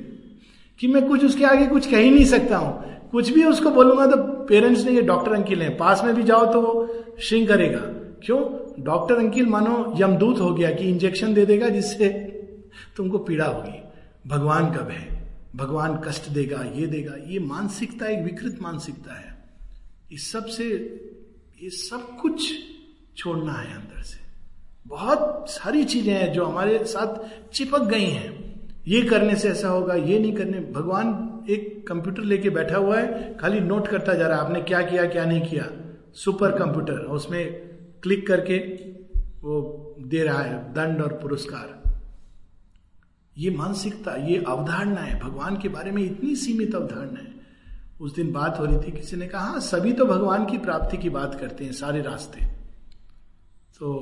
[0.80, 4.06] कि मैं कुछ उसके आगे कुछ कह ही नहीं सकता हूँ। कुछ भी उसको बोलूँगा
[4.06, 4.16] तो
[4.46, 6.88] पेरेंट्स ने ये डॉक्टर अंकिल है। पास में भी जाओ तो वो
[7.20, 7.80] श्रिंक करेगा।
[8.24, 8.40] क्यों?
[8.84, 12.08] डॉक्टर अंकिल, मानो, यमदूत हो गया कि इंजेक्शन दे देगा जिससे
[12.96, 13.78] तुमको पीड़ा होगी।
[14.26, 15.06] भगवान कब है?
[15.56, 19.34] भगवान कष्ट देगा, ये देगा। ये मानसिकता, एक विकृत मानसिकता है।
[20.12, 20.64] इस सबसे
[21.62, 22.52] ये सब कुछ
[23.16, 24.20] छोड़ना है अंदर से।
[24.86, 29.94] बहुत सारी चीज़ें हैं जो हमारे साथ चिपक गई हैं। ये करने से ऐसा होगा,
[29.94, 31.06] ये नहीं करने। भगवान
[31.50, 35.06] एक कंप्यूटर लेके बैठा हुआ है, खाली नोट करता जा रहा है, आपने क्या किया,
[35.06, 35.70] क्या नहीं किया।
[36.14, 37.52] सुपर कंप्यूटर, उसमें
[38.02, 38.58] क्लिक करके
[39.42, 41.82] वो दे रहा है, दंड और पुरस्कार।
[43.38, 47.41] ये मानसिकता, ये अवधारणा है। भगवान के बारे में इतनी सीमित अवधारणा है।
[48.02, 50.96] उस दिन बात हो रही थी, किसी ने कहा हाँ सभी तो भगवान की प्राप्ति
[50.96, 52.44] की बात करते हैं, सारे रास्ते।
[53.78, 53.94] तो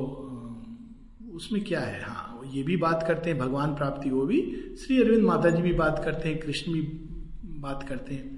[1.34, 2.02] उसमें क्या है?
[2.02, 4.40] हाँ ये भी बात करते हैं, भगवान प्राप्ति, वो भी।
[4.84, 6.80] श्री अरविंद माता जी भी बात करते हैं, कृष्ण भी
[7.60, 8.36] बात करते हैं।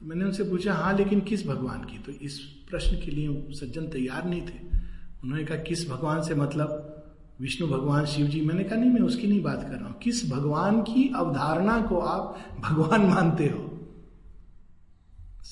[0.00, 1.98] तो मैंने उनसे पूछा हाँ लेकिन किस भगवान की?
[1.98, 4.78] तो इस प्रश्न के लिए सज्जन तैयार नहीं थे।
[5.24, 6.96] उन्होंने कहा, किस भगवान से मतलब?
[7.40, 10.30] विष्णु भगवान शिव जी। मैंने कहा, नहीं, मैं उसकी नहीं बात कर रहा हूँ। किस
[10.30, 13.69] भगवान की अवधारणा को आप भगवान मानते हो?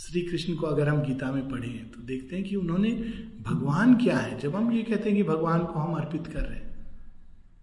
[0.09, 2.91] श्री कृष्ण को अगर हम गीता में पढ़े तो देखते हैं कि उन्होंने
[3.43, 6.59] भगवान क्या है। जब हम ये कहते हैं कि भगवान को हम अर्पित कर रहे
[6.59, 6.87] हैं,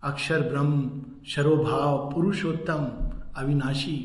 [0.03, 2.87] अक्षर ब्रह्म शरोभाव पुरुषोत्तम,
[3.35, 3.97] अविनाशी,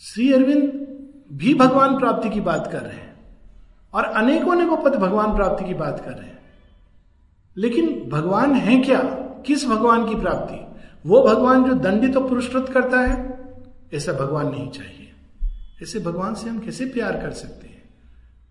[0.00, 0.86] श्री अरविंद
[1.32, 3.36] भी भगवान प्राप्ति की बात कर रहे हैं
[3.94, 6.38] और अनेकों अनेकों पद भगवान प्राप्ति की बात कर रहे हैं।
[7.56, 9.02] लेकिन भगवान है क्या?
[9.46, 10.82] किस भगवान की प्राप्ति?
[11.08, 13.44] वो भगवान जो दंडित और पुरस्कृत करता है,
[13.94, 15.03] ऐसा भगवान नहीं चाहिए।
[15.84, 17.82] ऐसे भगवान से हम कैसे प्यार कर सकते हैं?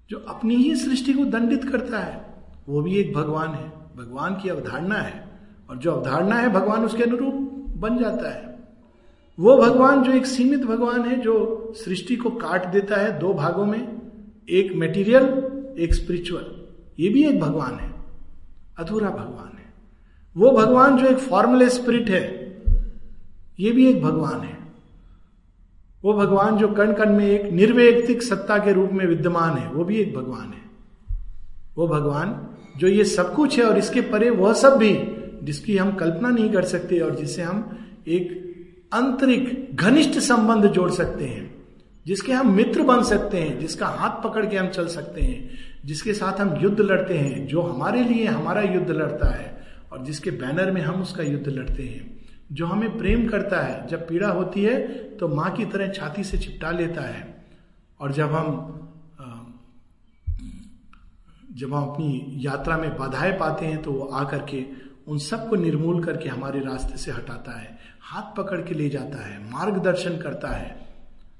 [0.09, 2.33] जो अपनी ही सृष्टि को दंडित करता है,
[2.69, 5.29] वो भी एक भगवान है। भगवान की अवधारणा है
[5.69, 7.33] और जो अवधारणा है, भगवान उसके अनुरूप
[7.77, 8.59] बन जाता है।
[9.39, 13.65] वो भगवान जो एक सीमित भगवान है, जो सृष्टि को काट देता है दो भागों
[13.65, 14.01] में,
[14.49, 15.23] एक मेटीरियल
[15.79, 16.67] एक स्पिरिचुअल
[16.99, 17.93] ये भी एक भगवान है।
[18.79, 19.73] अधूरा भगवान है।
[20.37, 22.53] वो भगवान जो एक फॉर्मुले स्पिरिट है,
[23.59, 24.62] ये भी एक भगवान है।
[26.03, 29.83] वो भगवान जो कण कण में एक निर्वैयक्तिक सत्ता के रूप में विद्यमान है, वो
[29.83, 30.61] भी एक भगवान है।
[31.77, 32.47] वो भगवान
[32.77, 34.97] जो ये सब कुछ है और इसके परे वह सब भी,
[35.43, 38.41] जिसकी हम कल्पना नहीं कर सकते और जिससे हम एक
[38.93, 41.55] आंतरिक घनिष्ठ संबंध जोड़ सकते हैं,
[42.05, 45.49] जिसके हम मित्र बन सकते हैं, जिसका हाथ पकड़ के हम चल सकते हैं,
[45.85, 50.31] जिसके साथ हम युद्ध लड़ते हैं, जो हमारे लिए हमारा युद्ध लड़ता है और जिसके
[50.31, 52.22] बैनर में हम उसका युद्ध लड़ते हैं।
[52.53, 54.81] जो हमें प्रेम करता है, जब पीड़ा होती है
[55.17, 57.21] तो माँ की तरह छाती से चिपटा लेता है।
[57.99, 58.79] और जब हम
[61.51, 64.63] जब हम अपनी यात्रा में बाधाएँ पाते हैं तो वो आकर के
[65.07, 69.37] उन सबको निर्मूल करके हमारे रास्ते से हटाता है, हाथ पकड़ के ले जाता है,
[69.51, 70.75] मार्गदर्शन करता है,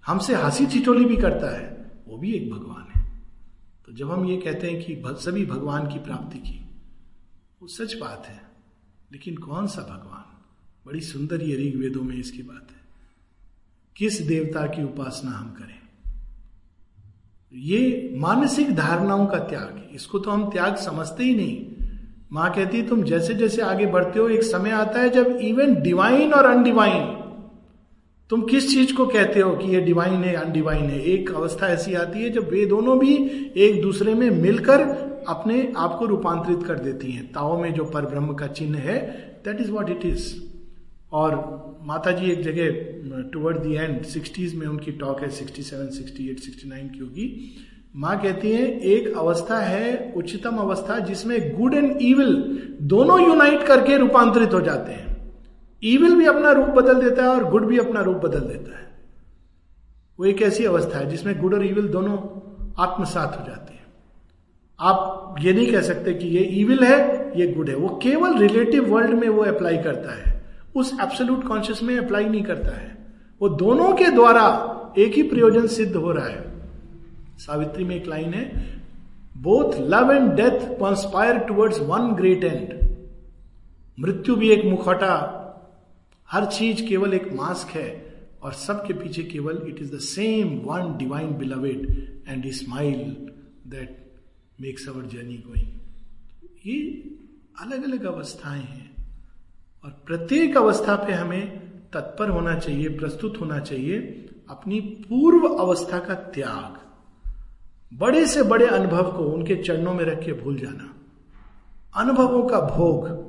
[0.06, 1.66] हमसे हँसी चिटोली भी करता है,
[2.08, 3.04] वो भी एक भगवान है।
[3.86, 6.60] तो जब हम ये कहते हैं कि सभी भगवान की प्राप्ति की,
[7.62, 8.42] वो सच बात है,
[9.12, 10.33] लेकिन कौन सा भगवान?
[10.86, 12.82] बड़ी सुंदर ये ऋग वेदों में इसकी बात है।
[13.96, 15.80] किस देवता की उपासना हम करें?
[17.54, 21.88] ये मानसिक धारणाओं का त्याग इसको तो हम त्याग समझते ही नहीं।
[22.32, 25.76] माँ कहती है, तुम जैसे जैसे आगे बढ़ते हो, एक समय आता है जब इवन
[25.82, 27.04] डिवाइन और अनडिवाइन
[28.30, 31.02] तुम किस चीज़ को कहते हो कि ये डिवाइन है अनडिवाइन है?
[31.02, 33.16] एक अवस्था ऐसी आती है जब वे दोनों भी
[33.58, 34.82] एक दूसरे में मिलकर
[35.30, 38.98] अपने आप को रूपांतरित कर देती हैं। ताओ में जो पर ब्रह्म का चिन्ह है
[39.46, 40.34] that is what it is
[41.14, 41.34] और
[41.82, 46.30] माता जी एक जगह टुवर्ड दी एंड सिक्सटीज में उनकी टॉक है sixty seven sixty
[46.30, 47.56] eight sixty nine की होगी।
[47.96, 53.98] माँ कहती है, एक अवस्था है, उच्चतम अवस्था, जिसमें गुड एंड ईविल दोनों यूनाइट करके
[53.98, 55.34] रूपांतरित हो जाते हैं।
[55.84, 58.88] ईविल भी अपना रूप बदल देता है और गुड भी अपना रूप बदल देता है।
[60.20, 62.18] वो एक ऐसी अवस्था है, जिसमें गुड और ईविल दोनों
[62.80, 63.86] आत्मसात हो जाते हैं।
[64.80, 68.94] आप ये नहीं कह सकते कि ये ईविल है, ये गुड है। वो केवल रिलेटिव
[68.96, 70.33] वर्ल्ड में वो अप्लाई करता है।
[70.76, 72.92] उस एब्सोल्यूट कॉन्शियस में अप्लाई नहीं करता है।
[73.42, 74.46] वो दोनों के द्वारा
[74.98, 76.42] एक ही प्रयोजन सिद्ध हो रहा है।
[77.38, 78.46] सावित्री में एक लाइन है
[79.38, 82.74] both love and death conspire towards one great end
[83.98, 85.16] मृत्यु भी एक मुखौटा,
[86.30, 87.90] हर चीज़ केवल एक मास्क है,
[88.44, 93.04] और सबके पीछे केवल it is the same one divine beloved and smile
[93.68, 93.98] that
[94.62, 96.80] makes our journey going ये
[97.62, 98.93] अलग अलग अवस्थाएँ हैं।
[99.86, 101.60] और प्रत्येक अवस्था पे हमें
[101.94, 103.98] तत्पर होना चाहिए, प्रस्तुत होना चाहिए
[104.50, 106.84] अपनी पूर्व अवस्था का त्याग।
[107.98, 110.96] बड़े से बड़े अनुभव को उनके चरणों में रख के भूल जाना।
[111.96, 113.24] अनुभवों का भोग।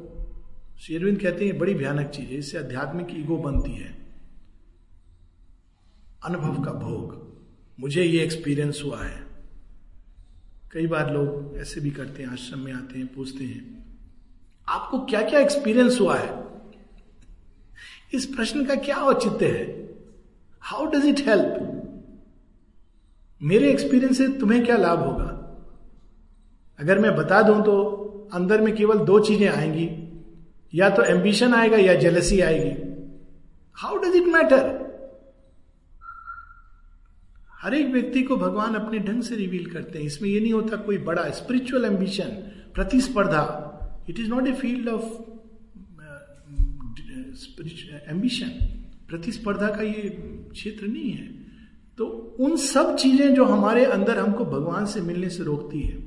[0.78, 3.98] शेरविंद कहते हैं बड़ी भयानक चीज़ है, इससे आध्यात्मिक ईगो बनती है।
[6.24, 7.34] अनुभव का भोग।
[7.80, 9.26] मुझे ये एक्सपीरियंस हुआ है।
[10.72, 13.84] कई बार लोग ऐसे भी करते हैं, आश्रम में आते हैं, पूछते हैं
[14.68, 16.32] आपको क्या क्या एक्सपीरियंस हुआ है?
[18.14, 19.64] इस प्रश्न का क्या औचित्य है?
[20.62, 21.70] हाउ डज इट हेल्प
[23.40, 25.30] मेरे एक्सपीरियंस से तुम्हें क्या लाभ होगा?
[26.78, 29.88] अगर मैं बता दूँ तो अंदर में केवल दो चीज़ें आएँगी।
[30.74, 32.70] या तो एम्बिशन आएगा या जेलसी आएगी।
[33.74, 34.72] हाउ डज इट मैटर
[37.62, 40.76] हर एक व्यक्ति को भगवान अपने ढंग से रिवील करते हैं। इसमें यह नहीं होता
[40.76, 42.30] कोई बड़ा स्पिरिचुअल एम्बिशन
[42.74, 43.70] प्रतिस्पर्धा।
[44.08, 45.04] It is not a field of
[48.10, 48.48] ambition
[49.08, 50.08] प्रतिस्पर्धा का ये
[50.52, 51.28] क्षेत्र नहीं है।
[51.98, 52.06] तो
[52.40, 56.02] उन सब चीज़ें जो हमारे अंदर हमको भगवान से मिलने से रोकती है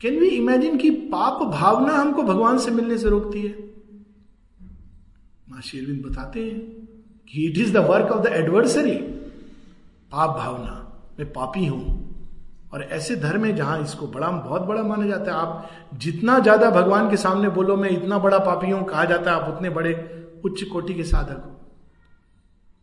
[0.00, 3.54] कैन वी इमेजिन कि पाप भावना हमको भगवान से मिलने से रोकती है?
[5.48, 6.60] माँ शेरविंद बताते हैं
[7.28, 8.96] कि it is the work of the adversary
[10.10, 10.72] पाप भावना,
[11.18, 12.05] मैं पापी हूँ।
[12.76, 16.70] और ऐसे धर्म है जहाँ इसको बड़ा, बहुत बड़ा माना जाता है। आप जितना ज़्यादा
[16.70, 19.92] भगवान के सामने बोलो, मैं इतना बड़ा पापी हूँ कहा जाता है, आप उतने बड़े
[20.44, 21.52] उच्च कोटि के साधक हो।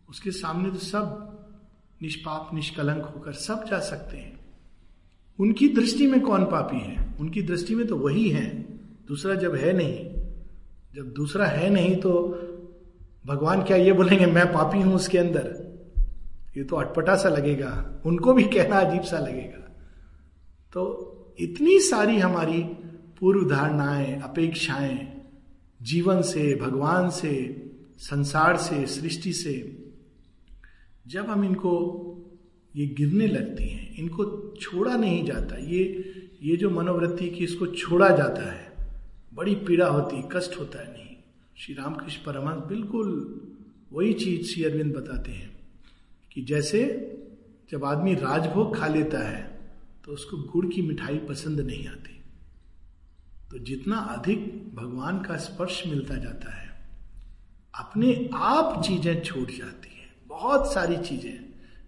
[0.09, 1.29] उसके सामने तो सब
[2.01, 4.39] निष्पाप, निष्कलंक होकर सब जा सकते हैं।
[5.39, 7.15] उनकी दृष्टि में कौन पापी है?
[7.19, 8.45] उनकी दृष्टि में तो वही है।
[9.07, 9.97] दूसरा जब है नहीं,
[10.95, 12.11] जब दूसरा है नहीं तो
[13.25, 15.55] भगवान क्या ये बोलेंगे, मैं पापी हूँ उसके अंदर?
[16.57, 19.62] ये तो अटपटा सा लगेगा। उनको भी कहना अजीब सा लगेगा।
[20.74, 22.63] तो इतनी सारी हमारी
[23.19, 25.21] पूर्व धारणाएँ अपेक्षाएँ,
[25.82, 27.65] जीवन से, भगवान से,
[27.97, 29.80] संसार से, सृष्टि से,
[31.07, 31.71] जब हम इनको,
[32.76, 36.09] ये गिरने लगती हैं, इनको छोड़ा नहीं जाता, ये
[36.43, 38.74] ये जो मनोवृत्ति की इसको छोड़ा जाता है,
[39.34, 41.15] बड़ी पीड़ा होती, कष्ट होता है, नहीं,
[41.57, 43.41] श्री रामकृष्ण परमहंस बिल्कुल
[43.93, 45.55] वही चीज़ श्री अरविंद बताते हैं,
[46.32, 46.82] कि जैसे
[47.71, 49.52] जब आदमी राजभोग खा लेता है
[50.03, 52.19] तो उसको गुड़ की मिठाई पसंद नहीं आती।
[53.51, 54.39] तो जितना अधिक
[54.75, 56.69] भगवान का स्पर्श मिलता जाता है,
[57.73, 61.39] अपने आप चीज़ें छूट जाती हैं। बहुत सारी चीज़ें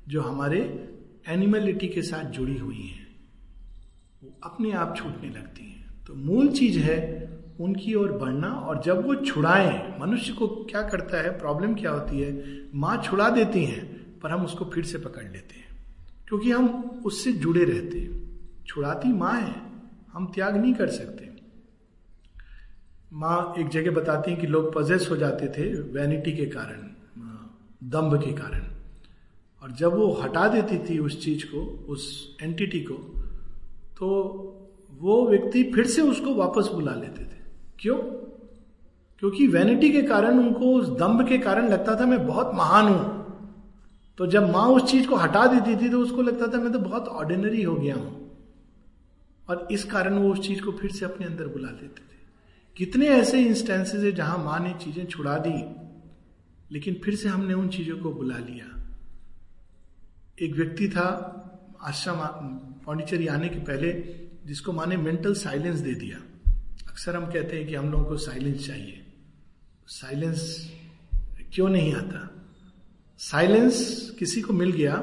[0.07, 0.59] जो हमारे
[1.29, 3.07] एनिमलिटी के साथ जुड़ी हुई हैं,
[4.23, 6.97] वो अपने आप छूटने लगती हैं। तो मूल चीज़ है
[7.59, 12.19] उनकी ओर बढ़ना और जब वो छुड़ाएँ, मनुष्य को क्या करता है, प्रॉब्लम क्या होती
[12.19, 12.31] है,
[12.75, 13.85] माँ छुड़ा देती हैं,
[14.19, 15.64] पर हम उसको फिर से पकड़ लेते हैं।
[16.27, 16.67] क्योंकि हम
[17.05, 18.13] उससे जुड़े रहते हैं।
[18.67, 19.55] छुड़ाती माँ है,
[20.13, 21.29] हम त्याग नहीं कर सकते।
[23.13, 26.81] माँ एक जगह बताती हैं कि लोग पजेस हो जाते थे वैनिटी के कारण,
[27.83, 28.63] दम्भ के कारण।
[29.61, 32.93] और जब वो हटा देती थी उस चीज़ को, उस एंटिटी को
[33.97, 34.07] तो
[34.99, 37.39] वो व्यक्ति फिर से उसको वापस बुला लेते थे।
[37.79, 37.97] क्यों?
[39.21, 43.24] क्योंकि वैनिटी के कारण उनको उस दम्भ के कारण लगता था, मैं बहुत महान हूँ।
[44.17, 46.79] तो जब माँ उस चीज़ को हटा देती थी तो उसको लगता था, मैं तो
[46.79, 48.31] बहुत ऑर्डिनरी हो गया हूँ।
[49.49, 52.15] और इस कारण वो उस चीज़ को फिर से अपने अंदर बुला लेते थे।
[52.77, 55.75] कितने ऐसे इंस्टेंसेस है जहाँ माँ ने चीज़ें छुड़ा दी,
[56.71, 58.65] लेकिन फिर से हमने उन चीज़ों को बुला लिया।
[60.41, 61.07] एक व्यक्ति था,
[61.81, 62.15] आश्रम,
[62.85, 63.91] पांडिचेरी आने के पहले,
[64.45, 66.17] जिसको माँ ने मेंटल साइलेंस दे दिया।
[66.89, 69.05] अक्सर हम कहते हैं कि हम लोगों को साइलेंस चाहिए।
[69.87, 70.71] साइलेंस
[71.53, 72.34] क्यों नहीं आता?
[73.19, 74.95] साइलेंस किसी को मिल गया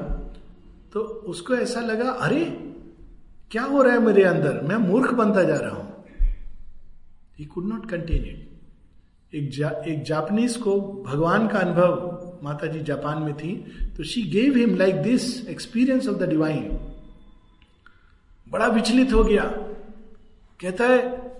[0.93, 2.45] तो उसको ऐसा लगा अरे
[3.51, 4.61] क्या हो रहा है मेरे अंदर?
[4.61, 6.05] मैं मूर्ख बनता जा रहा हूँ.
[7.39, 8.49] He could not contain it
[9.33, 13.55] एक जा, एक जापानीज को भगवान का अनुभव माता जी जापान में थी
[13.97, 16.79] तो she gave him like this experience of the divine
[18.49, 19.43] बड़ा विचलित हो गया।
[20.61, 21.31] कहता है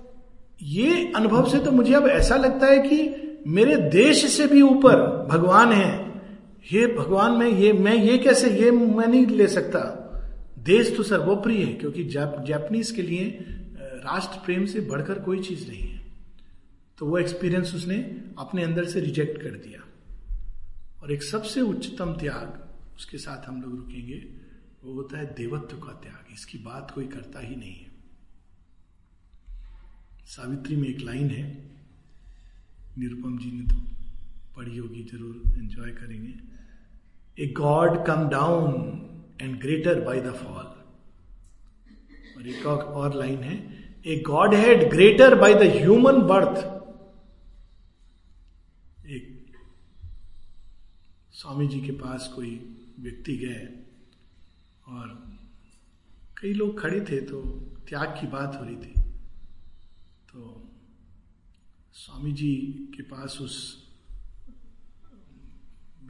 [0.61, 2.97] ये अनुभव से तो मुझे अब ऐसा लगता है कि
[3.47, 6.02] मेरे देश से भी ऊपर भगवान है।
[6.71, 9.79] ये भगवान में ये, मैं ये कैसे, ये मैं नहीं ले सकता।
[10.59, 13.45] देश तो सर्वोपरि है, क्योंकि जापानीज के लिए
[14.05, 16.01] राष्ट्र प्रेम से बढ़कर कोई चीज़ नहीं है।
[16.97, 17.95] तो वो एक्सपीरियंस उसने
[18.39, 19.81] अपने अंदर से रिजेक्ट कर दिया।
[21.01, 22.59] और एक सबसे उच्चतम त्याग,
[22.95, 24.23] उसके साथ हम लोग रुकेंगे,
[24.83, 27.91] वो होता है देवत्व का त्याग। इसकी बात कोई करता ही नहीं है।
[30.27, 31.43] सावित्री में एक लाइन है,
[32.97, 33.79] निरुपम जी ने तो
[34.57, 36.33] पढ़ी होगी, ज़रूर एंजॉय करेंगे।
[37.37, 38.73] A God come down
[39.41, 40.65] and greater by the fall
[42.37, 43.55] और एक और लाइन है
[44.05, 44.19] a
[44.55, 46.57] Godhead greater by the human birth
[49.07, 49.57] एक
[51.33, 52.51] स्वामी जी के पास कोई
[52.99, 53.67] व्यक्ति गए
[54.87, 55.07] और
[56.41, 57.41] कई लोग खड़े थे तो
[57.89, 58.93] त्याग की बात हो रही थी।
[60.31, 60.69] तो
[61.93, 62.53] स्वामी जी
[62.95, 63.55] के पास उस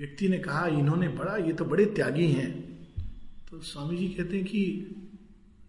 [0.04, 2.52] व्यक्ति ने कहा, इन्होंने बड़ा ये तो बड़े त्यागी हैं।
[3.52, 4.96] तो स्वामी जी कहते हैं कि,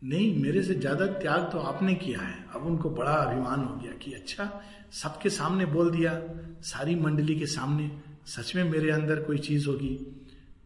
[0.04, 3.92] नहीं, मेरे से ज़्यादा त्याग तो आपने किया है। अब उनको बड़ा अभिमान हो गया
[3.92, 4.62] कि अच्छा
[4.92, 6.22] सबके सामने बोल दिया,
[6.62, 7.90] सारी मंडली के सामने।
[8.26, 9.94] सच में मेरे अंदर कोई चीज़ होगी?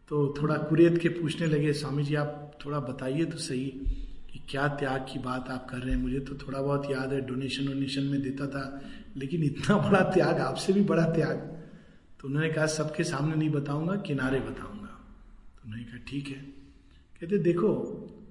[0.07, 3.65] तो थोड़ा कुरेद के पूछने लगे, स्वामी जी, आप थोड़ा बताइए तो सही
[4.33, 6.01] कि क्या त्याग की बात आप कर रहे हैं?
[6.01, 8.81] मुझे तो थोड़ा बहुत याद है डोनेशन वोनेशन में देता था,
[9.17, 11.58] लेकिन इतना बड़ा त्याग, आपसे भी बड़ा त्याग।
[12.19, 14.99] तो उन्होंने कहा, सबके सामने नहीं बताऊँगा, किनारे बताऊँगा।
[15.55, 16.43] तो उन्होंने कहा, ठीक है।
[17.21, 17.69] कहते, देखो,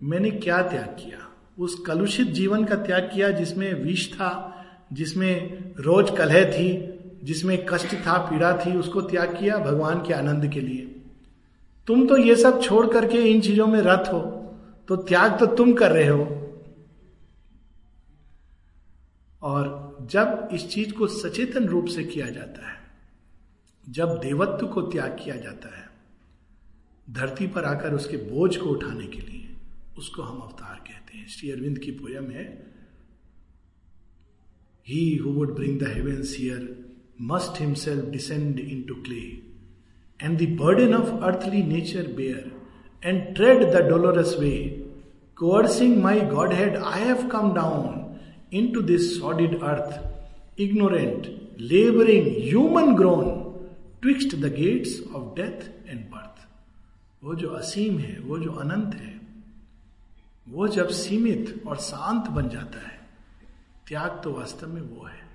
[0.02, 1.18] मैंने क्या त्याग किया?
[1.58, 7.94] उस कलुषित जीवन का त्याग किया जिसमें विष था, जिसमें रोज कलह थी, जिसमें कष्ट
[7.94, 10.94] था, पीड़ा थी, उसको त्याग किया भगवान के आनंद के लिए।
[11.86, 14.20] तुम तो ये सब छोड़ करके इन चीज़ों में रथ हो
[14.88, 16.24] तो त्याग तो तुम कर रहे हो।
[19.42, 22.77] और जब इस चीज़ को सचेतन रूप से किया जाता है
[23.88, 25.86] जब देवत्व को त्याग किया जाता है
[27.10, 29.56] धरती पर आकर उसके बोझ को उठाने के लिए
[29.98, 32.46] उसको हम अवतार कहते हैं। श्री अरविंद की पोयम है
[34.88, 36.66] he who would bring the heavens here
[37.20, 39.22] must himself descend into clay
[40.20, 42.52] and the burden of earthly nature bear
[43.04, 44.84] and tread the dolorous way
[45.38, 48.18] coercing my Godhead, I have come down
[48.50, 49.98] into this sordid earth,
[50.56, 51.28] ignorant,
[51.58, 53.47] laboring, human grown,
[54.04, 56.38] twixt the gates of death and birth.
[57.24, 59.20] वो जो असीम है, वो जो अनंत है,
[60.48, 63.08] वो जब सीमित और शांत बन जाता है,
[63.88, 65.28] त्याग तो वास्तव में वो है।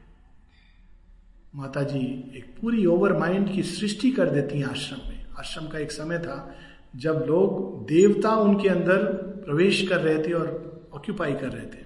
[1.55, 5.79] माता जी एक पूरी ओवर माइंड की सृष्टि कर देती हैं आश्रम में। आश्रम का
[5.79, 6.55] एक समय था
[6.95, 9.03] जब लोग देवता उनके अंदर
[9.45, 11.85] प्रवेश कर रहे थे और ऑक्यूपाई कर रहे थे।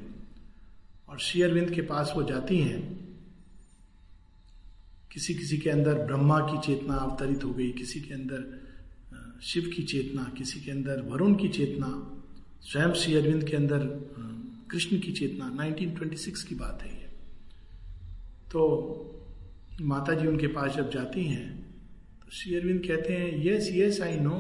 [1.10, 3.07] और शेयरविंद के पास वो जाती हैं
[5.18, 8.42] किसी किसी के अंदर ब्रह्मा की चेतना अवतरित हो गई, किसी के अंदर
[9.44, 11.88] शिव की चेतना, किसी के अंदर वरुण की चेतना,
[12.64, 13.86] स्वयं श्री अरविंद के अंदर
[14.72, 17.08] कृष्ण की चेतना 1926 की बात है ये।
[18.52, 18.62] तो
[19.82, 21.50] माता जी उनके पास जब जाती हैं
[22.22, 24.38] तो श्री अरविंद कहते हैं यस यस आई नो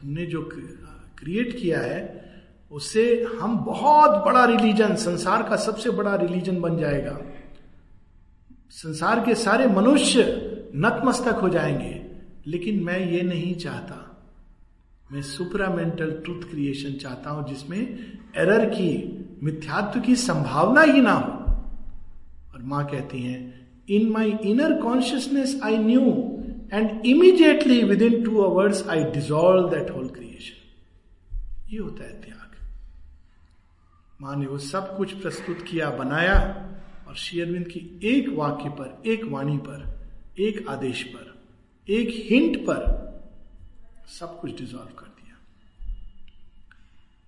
[0.00, 2.00] तुमने जो क्रिएट किया है,
[2.70, 3.04] उससे
[3.40, 7.16] हम बहुत बड़ा रिलीजन संसार का सबसे बड़ा रिलीजन बन जाएगा।
[8.74, 10.22] संसार के सारे मनुष्य
[10.76, 12.06] नतमस्तक हो जाएँगे।
[12.46, 14.26] लेकिन मैं ये नहीं चाहता।
[15.12, 17.98] मैं सुपरामेंटल ट्रूथ क्रिएशन चाहता हूँ, जिसमें
[18.36, 21.32] एरर की, मिथ्यात्व की संभावना ही ना हो।
[22.54, 26.02] और माँ कहती हैं in my inner consciousness I knew
[26.72, 30.76] and immediately within two hours I dissolve that whole creation
[31.72, 32.56] ये होता है त्याग।
[34.20, 36.60] माँ ने वो सब कुछ प्रस्तुत किया, बनाया।
[37.14, 39.82] और शेयरविंद की एक वाक्य पर, एक वाणी पर,
[40.38, 41.44] एक आदेश पर,
[41.88, 42.80] एक हिंट पर
[44.08, 45.36] सब कुछ डिजॉल्व कर दिया।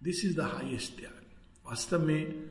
[0.02, 1.22] दिस इज़ द हाइएस्ट त्याग।
[1.66, 2.50] वास्तव में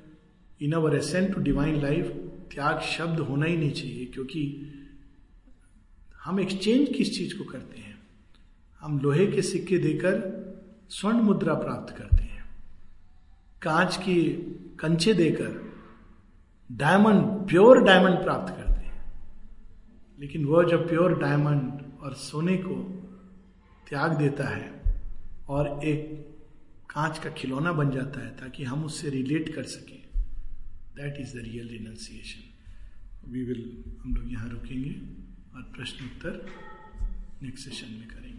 [0.61, 2.05] in our ascent to divine life
[2.53, 4.71] त्याग शब्द होना ही नहीं चाहिए, क्योंकि
[6.23, 7.97] हम एक्सचेंज किस चीज़ को करते हैं?
[8.79, 10.15] हम लोहे के सिक्के देकर
[10.89, 12.49] स्वर्ण मुद्रा प्राप्त करते हैं।
[13.61, 14.23] कांच की
[14.79, 15.74] कंचे देकर
[16.72, 19.13] डायमंड, प्योर डायमंड प्राप्त करते हैं।
[20.20, 22.76] लेकिन वह जब प्योर डायमंड और सोने को
[23.89, 24.97] त्याग देता है
[25.49, 25.99] और एक
[26.89, 30.01] कांच का खिलौना बन जाता है ताकि हम उससे रिलेट कर सकें
[30.95, 34.91] that is the real renunciation we will हम लोग यहाँ रुकेंगे
[35.55, 36.45] और प्रश्न उत्तर
[37.43, 38.34] नेक्स्ट सेशन में करेंगे।